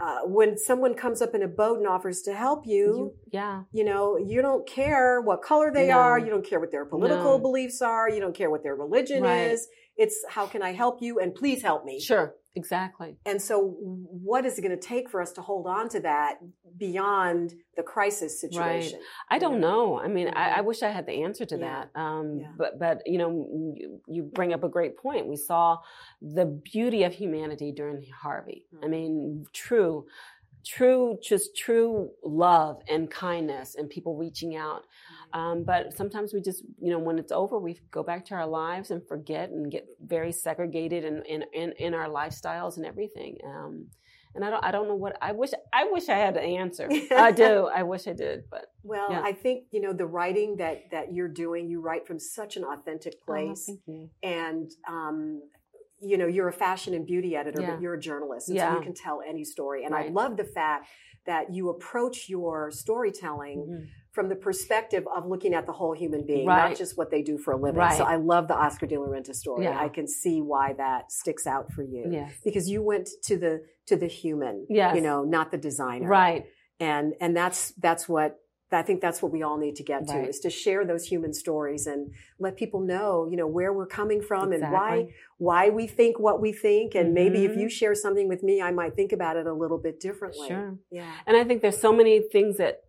Uh, 0.01 0.21
when 0.25 0.59
someone 0.59 0.95
comes 0.95 1.23
up 1.23 1.35
in 1.35 1.43
a 1.43 1.49
boat 1.49 1.79
and 1.79 1.87
offers 1.87 2.23
to 2.23 2.35
help 2.35 2.67
you, 2.67 2.87
You- 2.97 3.15
yeah, 3.31 3.63
you 3.73 3.85
know, 3.85 4.17
you 4.17 4.43
don't 4.43 4.67
care 4.67 5.21
what 5.21 5.43
color 5.43 5.71
they 5.73 5.89
No. 5.89 5.99
are, 5.99 6.19
you 6.19 6.31
don't 6.31 6.45
care 6.45 6.59
what 6.59 6.71
their 6.73 6.85
political 6.85 7.39
No. 7.39 7.39
beliefs 7.39 7.81
are, 7.83 8.09
you 8.11 8.21
don't 8.21 8.35
care 8.35 8.51
what 8.51 8.63
their 8.65 8.75
religion 8.75 9.23
Right. 9.23 9.53
is. 9.53 9.69
It's 9.97 10.25
how 10.29 10.47
can 10.47 10.63
I 10.63 10.73
help 10.73 11.03
you 11.03 11.19
and 11.21 11.35
please 11.35 11.63
help 11.63 11.85
me. 11.85 12.01
sure, 12.01 12.35
exactly. 12.55 13.17
And 13.27 13.41
so, 13.41 13.77
what 13.81 14.45
is 14.45 14.59
it 14.59 14.63
going 14.63 14.79
to 14.79 14.87
take 14.89 15.09
for 15.11 15.21
us 15.23 15.33
to 15.33 15.43
hold 15.43 15.67
on 15.67 15.89
to 15.91 16.01
that 16.01 16.39
beyond 16.77 17.55
the 17.77 17.83
crisis 17.83 18.41
situation? 18.41 19.01
I 19.31 19.39
don't 19.39 19.61
know. 19.61 19.99
I 19.99 20.09
mean, 20.09 20.29
I, 20.29 20.59
I 20.59 20.61
wish 20.61 20.83
I 20.83 20.91
had 20.91 21.07
the 21.07 21.23
answer 21.23 21.45
to 21.47 21.57
Yeah. 21.59 21.85
that. 21.95 22.01
Um, 22.01 22.39
Yeah. 22.41 22.53
But, 22.57 22.79
but 22.79 23.03
you 23.07 23.19
know, 23.19 23.31
you, 23.77 24.01
you 24.09 24.23
bring 24.25 24.53
up 24.53 24.65
a 24.65 24.69
great 24.69 24.97
point. 24.97 25.27
We 25.27 25.37
saw 25.37 25.79
the 26.21 26.45
beauty 26.47 27.05
of 27.05 27.13
humanity 27.15 27.73
during 27.73 28.05
Harvey. 28.23 28.67
I 28.83 28.87
Mhm. 28.87 28.91
mean, 28.91 29.47
true, 29.53 30.07
true, 30.65 31.19
just 31.23 31.57
true 31.57 32.11
love 32.25 32.83
and 32.89 33.11
kindness, 33.11 33.75
and 33.75 33.91
people 33.91 34.17
reaching 34.17 34.55
out. 34.57 34.85
Um, 35.35 35.65
but 35.65 35.95
sometimes 35.97 36.35
we 36.35 36.41
just, 36.43 36.63
you 36.81 36.91
know, 36.91 36.99
when 36.99 37.19
it's 37.19 37.33
over, 37.33 37.59
we 37.59 37.79
go 37.91 38.03
back 38.03 38.25
to 38.27 38.35
our 38.35 38.47
lives 38.47 38.91
and 38.91 39.07
forget 39.07 39.51
and 39.51 39.71
get 39.71 39.87
very 40.05 40.33
segregated 40.33 41.05
in 41.05 41.23
in, 41.25 41.45
in, 41.55 41.73
in 41.79 41.95
our 41.95 42.09
lifestyles 42.09 42.77
and 42.77 42.85
everything. 42.87 43.39
Um, 43.45 43.87
and 44.35 44.45
I 44.45 44.51
don't, 44.51 44.65
I 44.65 44.71
don't 44.71 44.89
know 44.89 44.95
what 44.95 45.17
I 45.21 45.33
wish. 45.33 45.51
I 45.73 45.85
wish 45.91 46.09
I 46.09 46.17
had 46.17 46.37
an 46.37 46.45
answer. 46.45 46.89
I 47.11 47.33
do. 47.33 47.69
I 47.75 47.83
wish 47.83 48.07
I 48.07 48.13
did, 48.15 48.45
but. 48.51 48.67
Well, 48.83 49.09
Yeah. 49.11 49.21
I 49.23 49.33
think 49.33 49.65
you 49.71 49.81
know 49.81 49.93
the 49.93 50.07
writing 50.07 50.57
that 50.57 50.91
that 50.91 51.13
you're 51.13 51.29
doing. 51.29 51.69
You 51.69 51.81
write 51.81 52.07
from 52.07 52.19
such 52.19 52.57
an 52.57 52.65
authentic 52.65 53.15
Oh, 53.23 53.25
place, 53.27 53.71
you. 53.87 54.09
and 54.23 54.71
um, 54.89 55.43
you 56.01 56.17
know 56.19 56.27
you're 56.27 56.49
a 56.49 56.53
fashion 56.53 56.95
and 56.95 57.07
beauty 57.07 57.37
editor, 57.37 57.61
Yeah. 57.61 57.71
but 57.75 57.83
you're 57.83 57.95
a 57.95 58.01
journalist, 58.01 58.49
and 58.49 58.59
so 58.59 58.75
you 58.75 58.81
can 58.81 58.95
tell 58.95 59.23
any 59.27 59.45
story. 59.45 59.85
And 59.85 59.95
I 59.95 60.09
love 60.09 60.37
the 60.39 60.45
fact 60.45 60.89
that 61.27 61.53
you 61.53 61.69
approach 61.69 62.29
your 62.29 62.71
storytelling 62.71 63.59
Mhm. 63.69 63.87
From 64.13 64.29
the 64.29 64.37
perspective 64.37 65.05
of 65.15 65.27
looking 65.27 65.55
at 65.55 65.65
the 65.65 65.73
whole 65.73 65.95
human 65.95 66.25
being, 66.27 66.47
Right. 66.47 66.69
not 66.69 66.77
just 66.77 66.99
what 66.99 67.11
they 67.11 67.23
do 67.23 67.39
for 67.39 67.53
a 67.53 67.57
living. 67.57 67.79
Right. 67.81 67.97
So 67.97 68.05
I 68.05 68.17
love 68.17 68.47
the 68.47 68.55
Oscar 68.55 68.87
de 68.87 68.99
la 68.99 69.07
Renta 69.07 69.35
story. 69.35 69.65
Yeah. 69.65 69.81
I 69.81 69.89
can 69.89 70.07
see 70.07 70.43
why 70.43 70.75
that 70.75 71.11
sticks 71.11 71.47
out 71.47 71.73
for 71.73 71.83
you. 71.83 72.07
Yes. 72.11 72.33
Because 72.45 72.69
you 72.69 72.83
went 72.83 73.09
to 73.25 73.39
the 73.39 73.63
to 73.87 73.97
the 73.97 74.07
human, 74.07 74.67
Yes. 74.69 74.95
you 74.95 75.01
know, 75.01 75.25
not 75.25 75.51
the 75.51 75.57
designer. 75.57 76.07
Right. 76.07 76.45
And 76.79 77.15
and 77.21 77.35
that's 77.37 77.73
that's 77.73 78.09
what 78.09 78.39
I 78.71 78.83
think 78.83 79.01
that's 79.01 79.21
what 79.23 79.33
we 79.33 79.43
all 79.43 79.59
need 79.59 79.77
to 79.77 79.83
get 79.83 80.07
to 80.09 80.29
is 80.29 80.41
to 80.41 80.51
share 80.51 80.87
those 80.87 81.05
human 81.05 81.35
stories 81.35 81.87
and 81.87 82.13
let 82.39 82.57
people 82.57 82.81
know, 82.81 83.29
you 83.31 83.37
know, 83.37 83.47
where 83.47 83.73
we're 83.73 83.87
coming 83.87 84.23
from 84.23 84.53
and 84.53 84.63
why 84.73 85.09
why 85.39 85.69
we 85.71 85.87
think 85.87 86.19
what 86.19 86.41
we 86.41 86.53
think. 86.53 86.95
And 86.95 87.13
maybe 87.13 87.45
if 87.45 87.53
you 87.53 87.67
mm-hmm. 87.67 87.69
share 87.69 87.95
something 87.95 88.29
with 88.29 88.43
me, 88.43 88.63
I 88.63 88.73
might 88.73 88.95
think 88.95 89.13
about 89.13 89.37
it 89.37 89.47
a 89.47 89.53
little 89.53 89.79
bit 89.79 90.01
differently. 90.01 90.49
Sure. 90.49 90.79
Yeah. 90.91 91.13
And 91.27 91.37
I 91.37 91.45
think 91.45 91.63
there's 91.63 91.81
so 91.81 91.93
many 91.93 92.21
things 92.21 92.57
that 92.59 92.83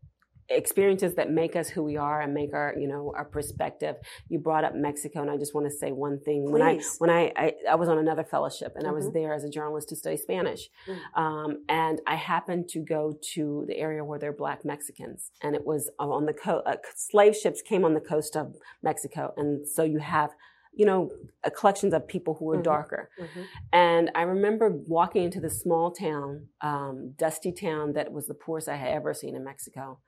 experiences 0.50 1.16
that 1.16 1.32
make 1.32 1.56
us 1.56 1.70
who 1.70 1.84
we 1.84 1.96
are 1.98 2.22
and 2.22 2.34
make 2.34 2.54
our 2.54 2.76
you 2.78 2.88
know 2.88 3.14
our 3.16 3.26
perspective 3.26 3.96
you 4.30 4.38
brought 4.40 4.64
up 4.64 4.76
mexico 4.76 5.22
and 5.22 5.32
i 5.32 5.38
just 5.38 5.54
want 5.56 5.66
to 5.66 5.72
say 5.72 5.92
one 5.92 6.20
thing 6.20 6.52
when 6.52 6.62
i 6.62 6.80
when 7.00 7.10
I, 7.10 7.32
I 7.36 7.54
i 7.72 7.76
was 7.76 7.88
on 7.90 7.98
another 7.98 8.24
fellowship 8.24 8.74
and 8.76 8.86
i 8.88 8.92
was 8.92 9.06
Mhm. 9.06 9.14
there 9.14 9.34
as 9.34 9.44
a 9.44 9.50
journalist 9.50 9.90
to 9.90 9.96
study 9.96 10.18
spanish 10.18 10.70
Mm. 10.88 10.98
um, 11.24 11.64
and 11.70 12.02
i 12.08 12.16
happened 12.16 12.68
to 12.70 12.80
go 12.80 13.18
to 13.34 13.64
the 13.68 13.78
area 13.78 14.04
where 14.04 14.20
there 14.20 14.32
are 14.32 14.34
black 14.34 14.66
mexicans 14.66 15.32
and 15.42 15.56
it 15.56 15.66
was 15.66 15.90
on 16.00 16.26
the 16.26 16.34
coast 16.34 16.64
uh, 16.68 16.76
slave 16.96 17.36
ships 17.36 17.62
came 17.62 17.86
on 17.86 17.94
the 17.94 18.02
coast 18.02 18.36
of 18.36 18.56
mexico 18.82 19.34
and 19.38 19.68
so 19.68 19.84
you 19.84 20.00
have 20.00 20.32
you 20.76 20.86
know 20.88 21.12
collections 21.56 21.94
of 21.94 22.08
people 22.08 22.34
who 22.34 22.46
were 22.46 22.58
Mhm. 22.58 22.64
darker 22.64 23.10
Mhm. 23.20 23.46
and 23.72 24.12
I 24.16 24.24
remember 24.24 24.70
walking 24.88 25.24
into 25.24 25.40
this 25.40 25.62
small 25.62 25.92
town, 25.92 26.48
um, 26.62 27.12
dusty 27.16 27.52
town 27.52 27.94
that 27.94 28.12
was 28.12 28.26
the 28.28 28.34
poorest 28.34 28.68
I 28.68 28.76
had 28.76 28.90
ever 28.90 29.14
seen 29.14 29.36
in 29.36 29.44
Mexico. 29.44 30.00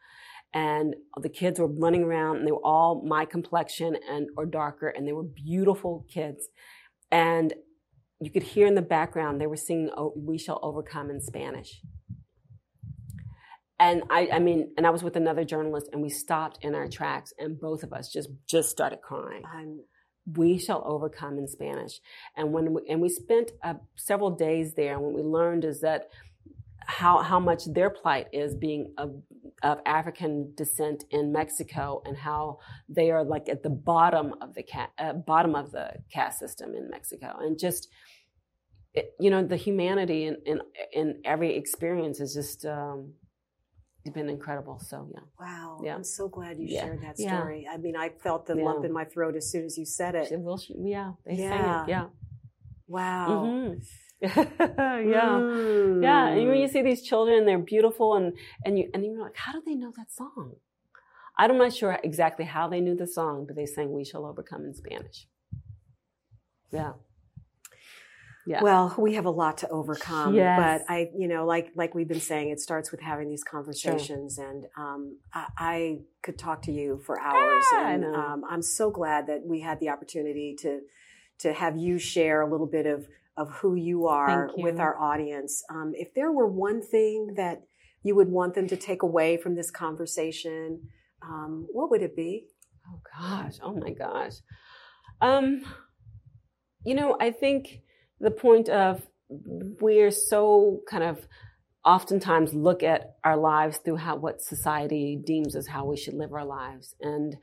And 0.56 0.96
the 1.22 1.30
kids 1.30 1.60
were 1.60 1.68
running 1.68 2.04
around 2.04 2.38
and 2.38 2.48
they 2.48 2.52
were 2.52 2.66
all 2.66 3.04
my 3.06 3.26
complexion 3.26 3.98
and 4.10 4.30
or 4.38 4.46
darker 4.46 4.88
and 4.88 5.08
they 5.08 5.12
were 5.12 5.24
beautiful 5.24 6.06
kids. 6.12 6.48
And 7.12 7.54
you 8.22 8.32
could 8.32 8.44
hear 8.44 8.66
in 8.66 8.76
the 8.76 8.82
background 8.82 9.40
they 9.40 9.48
were 9.48 9.58
singing 9.58 9.92
"Oh, 9.96 10.14
"We 10.16 10.38
Shall 10.38 10.60
Overcome" 10.64 11.12
in 11.12 11.20
Spanish. 11.22 11.82
And 13.78 14.04
I, 14.10 14.30
I 14.32 14.40
mean, 14.40 14.72
and 14.78 14.88
I 14.88 14.90
was 14.90 15.04
with 15.04 15.18
another 15.18 15.44
journalist, 15.44 15.90
and 15.92 16.02
we 16.02 16.10
stopped 16.10 16.60
in 16.62 16.74
our 16.74 16.88
tracks, 16.88 17.34
and 17.38 17.60
both 17.60 17.84
of 17.84 17.92
us 17.92 18.10
just 18.10 18.30
just 18.48 18.70
started 18.70 19.02
crying 19.02 19.44
I'm 19.46 19.82
we 20.34 20.58
shall 20.58 20.84
overcome 20.86 21.38
in 21.38 21.48
Spanish. 21.48 22.00
And 22.36 22.52
when 22.52 22.74
we, 22.74 22.82
and 22.90 23.02
we 23.02 23.10
spent 23.10 23.52
uh, 23.64 23.76
several 23.96 24.32
days 24.32 24.74
there, 24.74 24.94
and 24.94 25.02
what 25.04 25.14
we 25.14 25.22
learned 25.22 25.66
is 25.66 25.82
that 25.82 26.10
how 26.88 27.22
how 27.22 27.40
much 27.40 27.66
their 27.66 27.90
plight 27.90 28.28
is 28.32 28.56
being 28.56 28.94
of 29.64 29.80
African 29.86 30.54
descent 30.56 31.06
in 31.12 31.32
Mexico, 31.32 32.02
and 32.06 32.18
how 32.18 32.60
they 32.90 33.10
are 33.12 33.24
like 33.24 33.48
at 33.50 33.64
the 33.64 33.70
bottom 33.70 34.34
of 34.42 34.54
the 34.54 34.64
cat 34.64 34.92
uh, 34.98 35.14
bottom 35.14 35.56
of 35.56 35.72
the 35.72 35.92
caste 36.12 36.40
system 36.40 36.76
in 36.76 36.90
Mexico, 36.90 37.38
and 37.40 37.58
just. 37.60 37.88
It, 38.98 39.14
you 39.20 39.30
know 39.30 39.44
the 39.44 39.58
humanity 39.58 40.24
in, 40.26 40.38
in 40.46 40.62
in 40.94 41.22
every 41.26 41.58
experience 41.58 42.22
is 42.22 42.34
just 42.34 42.66
um, 42.66 43.12
it's 44.06 44.14
been 44.14 44.30
incredible. 44.30 44.80
So 44.80 45.10
yeah, 45.14 45.20
wow. 45.38 45.82
Yeah. 45.84 45.96
I'm 45.96 46.04
so 46.06 46.30
glad 46.30 46.58
you 46.60 46.68
Yeah. 46.70 46.84
shared 46.86 47.02
that 47.02 47.16
Yeah. 47.20 47.38
story. 47.38 47.68
I 47.70 47.76
mean, 47.76 47.98
I 47.98 48.08
felt 48.24 48.46
the 48.46 48.56
Yeah. 48.56 48.64
lump 48.64 48.86
in 48.86 48.94
my 48.94 49.04
throat 49.04 49.36
as 49.36 49.52
soon 49.52 49.66
as 49.66 49.78
you 49.78 49.84
said 49.84 50.16
it. 50.16 50.30
She 50.30 50.38
will- 50.38 50.58
she- 50.58 50.76
yeah, 50.80 51.12
they 51.26 51.36
Yeah. 51.36 51.50
sang 51.50 51.84
it, 51.84 51.90
yeah, 51.90 52.08
Wow. 52.88 53.28
Mhm. 53.28 53.86
yeah. 54.60 55.40
Mm. 55.40 56.04
Yeah, 56.04 56.28
and 56.28 56.48
when 56.50 56.60
you 56.60 56.68
see 56.68 56.82
these 56.82 57.02
children, 57.02 57.46
they're 57.46 57.60
beautiful, 57.60 58.16
and 58.16 58.34
and 58.64 58.78
you 58.80 58.90
and 58.94 59.04
you're 59.06 59.22
like, 59.22 59.36
how 59.36 59.52
do 59.52 59.62
they 59.66 59.76
know 59.76 59.92
that 59.98 60.12
song? 60.12 60.56
I'm 61.38 61.58
not 61.58 61.74
sure 61.74 62.00
exactly 62.04 62.46
how 62.46 62.68
they 62.70 62.80
knew 62.82 62.96
the 62.96 63.08
song, 63.08 63.46
but 63.46 63.56
they 63.56 63.66
sang 63.66 63.92
"We 63.92 64.06
Shall 64.06 64.26
Overcome" 64.26 64.64
in 64.66 64.74
Spanish. 64.74 65.28
Yeah, 66.72 66.94
yeah. 68.46 68.62
Well, 68.62 68.94
we 68.98 69.16
have 69.16 69.26
a 69.26 69.32
lot 69.32 69.58
to 69.60 69.70
overcome, 69.70 70.36
Yes. 70.36 70.84
but 70.88 70.94
I, 70.94 71.10
you 71.18 71.28
know, 71.28 71.46
like 71.46 71.72
like 71.76 71.96
we've 71.96 72.08
been 72.08 72.20
saying, 72.20 72.50
it 72.50 72.60
starts 72.60 72.92
with 72.92 73.02
having 73.02 73.28
these 73.28 73.44
conversations, 73.44 74.36
sure. 74.36 74.48
and 74.48 74.66
um, 74.78 75.18
I, 75.34 75.46
I 75.58 76.00
could 76.22 76.38
talk 76.38 76.62
to 76.64 76.72
you 76.72 77.02
for 77.06 77.20
hours, 77.20 77.66
Ah, 77.74 77.86
I 77.86 77.92
and 77.92 78.06
um, 78.06 78.44
I'm 78.48 78.62
so 78.62 78.92
glad 78.92 79.28
that 79.28 79.42
we 79.46 79.62
had 79.62 79.80
the 79.80 79.90
opportunity 79.90 80.56
to 80.60 80.82
to 81.40 81.54
have 81.54 81.76
you 81.76 81.98
share 81.98 82.42
a 82.42 82.50
little 82.50 82.68
bit 82.68 82.86
of 82.86 83.08
of 83.38 83.52
who 83.52 83.76
you 83.76 84.08
are 84.08 84.50
you. 84.56 84.64
with 84.64 84.80
our 84.80 84.98
audience. 84.98 85.64
Um, 85.70 85.92
if 85.96 86.14
there 86.14 86.32
were 86.32 86.48
one 86.48 86.82
thing 86.82 87.34
that 87.36 87.64
you 88.04 88.16
would 88.16 88.30
want 88.30 88.54
them 88.54 88.68
to 88.68 88.78
take 88.78 89.04
away 89.04 89.38
from 89.38 89.56
this 89.56 89.72
conversation, 89.72 90.82
um, 91.22 91.68
what 91.72 91.90
would 91.92 92.02
it 92.02 92.16
be? 92.16 92.48
Oh 92.88 93.02
gosh, 93.18 93.56
oh 93.62 93.74
my 93.74 93.92
gosh. 93.92 94.34
Um, 95.22 95.64
you 96.86 96.94
know, 96.94 97.18
I 97.20 97.32
think 97.32 97.82
the 98.20 98.32
point 98.32 98.70
of 98.70 99.02
we're 99.30 100.12
so 100.12 100.82
kind 100.90 101.04
of 101.04 101.28
oftentimes 101.84 102.54
look 102.54 102.84
at 102.84 103.16
our 103.24 103.38
lives 103.38 103.78
through 103.78 103.98
how 103.98 104.16
what 104.16 104.42
society 104.42 105.20
deems 105.24 105.56
as 105.56 105.68
how 105.68 105.86
we 105.86 105.98
should 105.98 106.14
live 106.14 106.34
our 106.34 106.46
lives. 106.46 106.96
And 107.02 107.38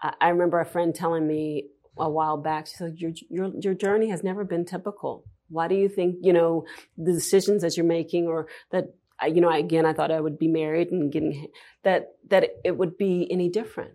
I, 0.00 0.14
I 0.20 0.28
remember 0.28 0.60
a 0.60 0.66
friend 0.66 0.94
telling 0.94 1.26
me 1.26 1.68
a 1.98 2.08
while 2.08 2.36
back, 2.36 2.66
she 2.66 2.74
said, 2.76 2.98
your, 2.98 3.12
your, 3.28 3.52
your 3.60 3.74
journey 3.74 4.08
has 4.10 4.22
never 4.22 4.44
been 4.44 4.64
typical. 4.64 5.24
Why 5.48 5.68
do 5.68 5.74
you 5.74 5.88
think, 5.88 6.16
you 6.22 6.32
know, 6.32 6.64
the 6.96 7.12
decisions 7.12 7.62
that 7.62 7.76
you're 7.76 7.86
making 7.86 8.26
or 8.26 8.48
that, 8.70 8.94
you 9.26 9.40
know, 9.40 9.50
again, 9.50 9.84
I 9.84 9.92
thought 9.92 10.10
I 10.10 10.20
would 10.20 10.38
be 10.38 10.48
married 10.48 10.90
and 10.90 11.12
getting, 11.12 11.48
that, 11.84 12.12
that 12.28 12.50
it 12.64 12.76
would 12.76 12.96
be 12.96 13.28
any 13.30 13.48
different. 13.48 13.92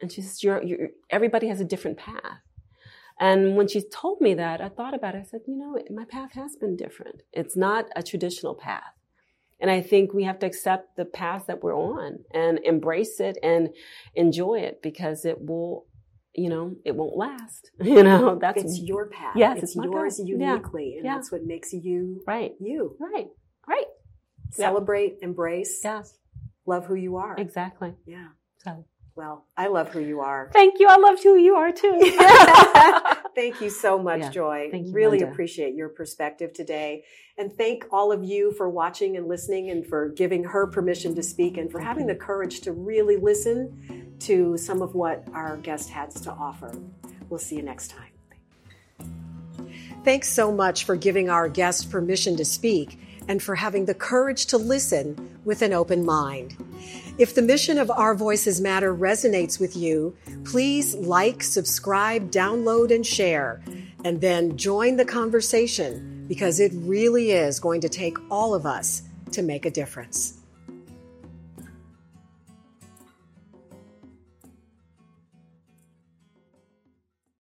And 0.00 0.10
she 0.10 0.20
says, 0.22 0.42
you're, 0.42 0.62
you're, 0.62 0.88
everybody 1.08 1.48
has 1.48 1.60
a 1.60 1.64
different 1.64 1.96
path. 1.96 2.40
And 3.18 3.56
when 3.56 3.68
she 3.68 3.80
told 3.80 4.20
me 4.20 4.34
that, 4.34 4.60
I 4.60 4.68
thought 4.68 4.92
about 4.92 5.14
it. 5.14 5.18
I 5.18 5.22
said, 5.22 5.40
you 5.46 5.56
know, 5.56 5.78
my 5.90 6.04
path 6.04 6.32
has 6.32 6.56
been 6.56 6.76
different. 6.76 7.22
It's 7.32 7.56
not 7.56 7.86
a 7.96 8.02
traditional 8.02 8.54
path. 8.54 8.92
And 9.58 9.70
I 9.70 9.80
think 9.80 10.12
we 10.12 10.24
have 10.24 10.38
to 10.40 10.46
accept 10.46 10.96
the 10.96 11.06
path 11.06 11.44
that 11.46 11.62
we're 11.62 11.74
on 11.74 12.18
and 12.34 12.58
embrace 12.62 13.20
it 13.20 13.38
and 13.42 13.70
enjoy 14.14 14.56
it 14.58 14.82
because 14.82 15.24
it 15.24 15.40
will, 15.40 15.86
you 16.36 16.48
know, 16.50 16.76
it 16.84 16.94
won't 16.94 17.16
last. 17.16 17.70
You 17.82 18.02
know, 18.02 18.38
that's 18.40 18.62
It's 18.62 18.80
your 18.80 19.06
path. 19.06 19.34
Yes, 19.36 19.58
it's, 19.62 19.76
it's 19.76 19.84
yours 19.84 20.18
path. 20.18 20.26
Yeah. 20.28 20.34
uniquely, 20.52 20.94
and 20.96 21.04
Yeah. 21.04 21.14
that's 21.14 21.32
what 21.32 21.44
makes 21.44 21.72
you 21.72 22.22
right, 22.26 22.52
you. 22.60 22.96
right, 23.00 23.28
right. 23.68 23.84
Yeah. 24.58 24.66
Celebrate, 24.68 25.18
embrace, 25.22 25.80
Yes, 25.82 26.16
love 26.66 26.86
who 26.86 26.94
you 26.94 27.16
are. 27.16 27.34
exactly. 27.38 27.94
Yeah. 28.06 28.28
So 28.58 28.84
Well, 29.16 29.46
I 29.56 29.66
love 29.68 29.88
who 29.90 30.00
you 30.00 30.20
are. 30.20 30.50
thank 30.52 30.78
you. 30.78 30.86
I 30.88 30.96
love 30.96 31.22
who 31.22 31.36
you 31.36 31.54
are 31.56 31.72
too. 31.72 31.98
thank 33.34 33.60
you 33.60 33.70
so 33.70 33.98
much, 33.98 34.20
Yeah. 34.20 34.30
Joy. 34.30 34.68
Thank 34.70 34.88
you, 34.88 34.92
really 34.92 35.18
Linda. 35.18 35.32
appreciate 35.32 35.74
your 35.74 35.88
perspective 35.88 36.52
today. 36.52 37.04
And 37.38 37.52
thank 37.52 37.84
all 37.90 38.12
of 38.12 38.24
you 38.24 38.52
for 38.52 38.68
watching 38.70 39.16
and 39.16 39.26
listening 39.28 39.68
and 39.70 39.86
for 39.86 40.08
giving 40.08 40.44
her 40.44 40.66
permission 40.66 41.14
to 41.16 41.22
speak 41.22 41.56
and 41.58 41.70
for 41.70 41.80
having 41.80 42.06
the 42.06 42.14
courage 42.14 42.60
to 42.62 42.72
really 42.72 43.16
listen 43.16 44.05
to 44.20 44.56
some 44.56 44.82
of 44.82 44.94
what 44.94 45.24
our 45.32 45.56
guest 45.58 45.90
has 45.90 46.14
to 46.22 46.30
offer. 46.32 46.72
We'll 47.28 47.38
see 47.38 47.56
you 47.56 47.62
next 47.62 47.90
time. 47.90 48.10
Thanks 50.04 50.28
so 50.28 50.52
much 50.52 50.84
for 50.84 50.94
giving 50.94 51.28
our 51.28 51.48
guest 51.48 51.90
permission 51.90 52.36
to 52.36 52.44
speak 52.44 52.98
and 53.28 53.42
for 53.42 53.56
having 53.56 53.86
the 53.86 53.94
courage 53.94 54.46
to 54.46 54.58
listen 54.58 55.40
with 55.44 55.62
an 55.62 55.72
open 55.72 56.04
mind. 56.04 56.56
If 57.18 57.34
the 57.34 57.42
mission 57.42 57.78
of 57.78 57.90
Our 57.90 58.14
Voices 58.14 58.60
Matter 58.60 58.94
resonates 58.94 59.58
with 59.58 59.76
you, 59.76 60.16
please 60.44 60.94
like, 60.94 61.42
subscribe, 61.42 62.30
download, 62.30 62.94
and 62.94 63.04
share, 63.04 63.62
and 64.04 64.20
then 64.20 64.56
join 64.56 64.96
the 64.96 65.04
conversation 65.04 66.26
because 66.28 66.60
it 66.60 66.72
really 66.74 67.32
is 67.32 67.58
going 67.58 67.80
to 67.80 67.88
take 67.88 68.16
all 68.30 68.54
of 68.54 68.66
us 68.66 69.02
to 69.32 69.42
make 69.42 69.66
a 69.66 69.70
difference. 69.70 70.40